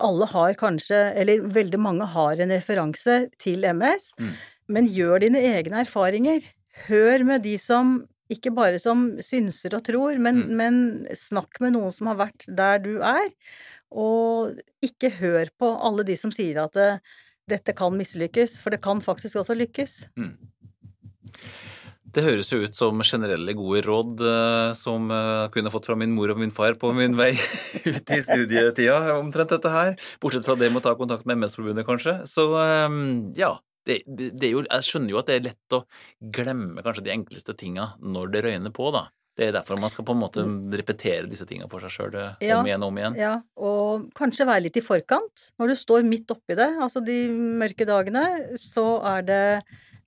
Alle 0.00 0.26
har 0.30 0.54
kanskje, 0.58 1.00
eller 1.18 1.42
veldig 1.52 1.80
mange 1.82 2.06
har 2.14 2.34
en 2.40 2.52
referanse 2.54 3.14
til 3.42 3.66
MS, 3.74 4.04
mm. 4.20 4.34
men 4.72 4.88
gjør 4.88 5.16
dine 5.26 5.40
egne 5.50 5.76
erfaringer. 5.84 6.40
Hør 6.86 7.18
med 7.26 7.38
de 7.44 7.56
som 7.60 7.84
ikke 8.30 8.52
bare 8.54 8.78
som 8.78 9.16
synser 9.24 9.74
og 9.76 9.84
tror, 9.88 10.20
men, 10.22 10.44
mm. 10.44 10.54
men, 10.56 10.76
snakk 11.18 11.58
med 11.62 11.74
noen 11.74 11.92
som 11.94 12.12
har 12.12 12.20
vært 12.20 12.46
der 12.46 12.78
du 12.84 12.94
er. 13.02 13.26
Og 13.90 14.54
ikke 14.86 15.10
hør 15.18 15.50
på 15.58 15.72
alle 15.82 16.06
de 16.06 16.14
som 16.18 16.30
sier 16.34 16.62
at 16.62 16.76
det, 16.78 16.90
dette 17.50 17.74
kan 17.74 17.96
mislykkes, 17.98 18.60
for 18.62 18.70
det 18.70 18.82
kan 18.84 19.02
faktisk 19.02 19.40
også 19.42 19.58
lykkes. 19.58 20.04
Mm. 20.14 20.36
Det 22.10 22.24
høres 22.26 22.48
jo 22.50 22.58
ut 22.64 22.74
som 22.74 23.04
generelle 23.06 23.54
gode 23.54 23.84
råd 23.86 24.22
uh, 24.26 24.72
som 24.74 25.12
jeg 25.14 25.52
kunne 25.54 25.70
fått 25.70 25.86
fra 25.86 25.94
min 25.98 26.10
mor 26.16 26.32
og 26.32 26.40
min 26.42 26.50
far 26.50 26.74
på 26.80 26.90
min 26.96 27.14
vei 27.18 27.30
ut 27.86 28.14
i 28.16 28.18
studietida, 28.24 28.98
omtrent 29.14 29.54
dette 29.54 29.70
her. 29.70 29.94
Bortsett 30.22 30.48
fra 30.48 30.58
det 30.58 30.72
med 30.72 30.82
å 30.82 30.88
ta 30.88 30.96
kontakt 30.98 31.28
med 31.28 31.38
MS-forbundet, 31.38 31.86
kanskje. 31.86 32.16
Så 32.26 32.48
um, 32.56 33.30
ja, 33.38 33.54
det, 33.86 34.02
det 34.06 34.50
jo, 34.52 34.64
jeg 34.66 34.86
skjønner 34.86 35.14
jo 35.14 35.20
at 35.22 35.30
det 35.30 35.38
er 35.38 35.46
lett 35.50 35.78
å 35.78 35.84
glemme 36.34 36.84
kanskje 36.84 37.06
de 37.06 37.14
enkleste 37.14 37.54
tinga 37.58 37.92
når 38.02 38.34
det 38.34 38.44
røyner 38.48 38.74
på, 38.74 38.90
da. 38.94 39.06
Det 39.38 39.46
er 39.46 39.54
derfor 39.54 39.78
man 39.80 39.88
skal 39.92 40.04
på 40.04 40.12
en 40.12 40.20
måte 40.20 40.42
repetere 40.76 41.28
disse 41.30 41.46
tinga 41.48 41.68
for 41.70 41.80
seg 41.80 41.92
sjøl 41.94 42.16
eh, 42.18 42.42
ja, 42.44 42.58
om 42.58 42.66
igjen 42.68 42.82
og 42.84 42.90
om 42.90 42.98
igjen. 43.00 43.14
Ja, 43.16 43.34
og 43.56 44.10
kanskje 44.18 44.44
være 44.48 44.66
litt 44.66 44.76
i 44.76 44.82
forkant. 44.84 45.46
Når 45.60 45.70
du 45.70 45.76
står 45.80 46.04
midt 46.04 46.34
oppi 46.34 46.58
det, 46.58 46.66
altså 46.82 47.00
de 47.04 47.22
mørke 47.62 47.86
dagene, 47.88 48.24
så 48.60 48.98
er 49.14 49.24
det 49.30 49.44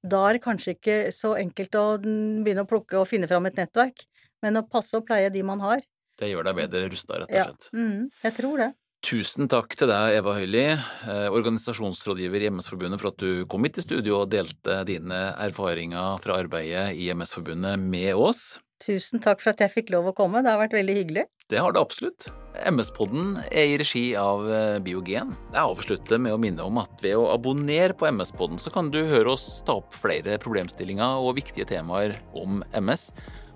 Da 0.03 0.19
er 0.27 0.37
det 0.37 0.43
kanskje 0.43 0.75
ikke 0.75 0.97
så 1.15 1.33
enkelt 1.39 1.75
å 1.79 1.85
begynne 2.03 2.65
å 2.65 2.69
plukke 2.69 2.99
og 2.99 3.07
finne 3.07 3.29
fram 3.29 3.47
et 3.47 3.59
nettverk, 3.59 4.03
men 4.43 4.59
å 4.59 4.67
passe 4.67 4.99
og 4.99 5.07
pleie 5.07 5.31
de 5.31 5.43
man 5.47 5.63
har. 5.63 5.83
Det 6.19 6.29
gjør 6.29 6.49
deg 6.49 6.57
bedre 6.59 6.89
rusta, 6.91 7.21
rett 7.21 7.31
og 7.31 7.37
slett. 7.37 7.69
Ja, 7.71 7.79
mm, 7.79 8.09
jeg 8.25 8.35
tror 8.37 8.61
det. 8.61 8.71
Tusen 9.03 9.49
takk 9.51 9.73
til 9.75 9.89
deg, 9.91 10.13
Eva 10.15 10.33
Høili, 10.37 10.67
eh, 10.71 11.25
organisasjonsrådgiver 11.35 12.45
i 12.45 12.51
MS-forbundet, 12.53 13.01
for 13.01 13.11
at 13.11 13.19
du 13.19 13.43
kom 13.51 13.65
hit 13.67 13.81
i 13.81 13.83
studio 13.83 14.21
og 14.21 14.29
delte 14.31 14.77
dine 14.87 15.25
erfaringer 15.43 16.21
fra 16.23 16.37
arbeidet 16.39 16.93
i 16.95 17.09
MS-forbundet 17.11 17.81
med 17.83 18.13
oss. 18.15 18.61
Tusen 18.83 19.21
takk 19.23 19.39
for 19.39 19.53
at 19.53 19.61
jeg 19.63 19.71
fikk 19.71 19.91
lov 19.93 20.09
å 20.11 20.15
komme, 20.17 20.41
det 20.43 20.51
har 20.51 20.59
vært 20.59 20.75
veldig 20.75 20.95
hyggelig. 20.97 21.27
Det 21.51 21.61
har 21.61 21.75
det 21.75 21.79
absolutt. 21.83 22.27
MS-podden 22.67 23.37
er 23.47 23.71
i 23.71 23.77
regi 23.79 24.03
av 24.19 24.43
eh, 24.51 24.79
Biogen. 24.83 25.31
Jeg 25.53 25.61
avslutter 25.61 26.19
med 26.21 26.35
å 26.35 26.41
minne 26.41 26.65
om 26.65 26.81
at 26.81 26.99
ved 27.03 27.15
å 27.17 27.29
abonnere 27.33 27.95
på 27.97 28.09
MS-podden, 28.11 28.59
så 28.61 28.73
kan 28.73 28.91
du 28.93 28.99
høre 29.09 29.33
oss 29.33 29.61
ta 29.67 29.77
opp 29.79 29.95
flere 29.95 30.35
problemstillinger 30.43 31.23
og 31.23 31.37
viktige 31.39 31.67
temaer 31.69 32.17
om 32.37 32.61
MS, 32.75 33.09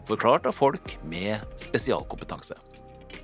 forklart 0.08 0.48
av 0.48 0.56
folk 0.56 0.96
med 1.12 1.44
spesialkompetanse. 1.60 2.58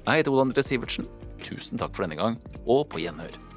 Jeg 0.03 0.19
heter 0.19 0.33
Ole 0.33 0.49
André 0.49 0.65
Sivertsen. 0.65 1.07
Tusen 1.43 1.79
takk 1.79 1.95
for 1.95 2.05
denne 2.05 2.19
gang, 2.19 2.39
og 2.67 2.85
på 2.91 3.03
gjenhør. 3.03 3.52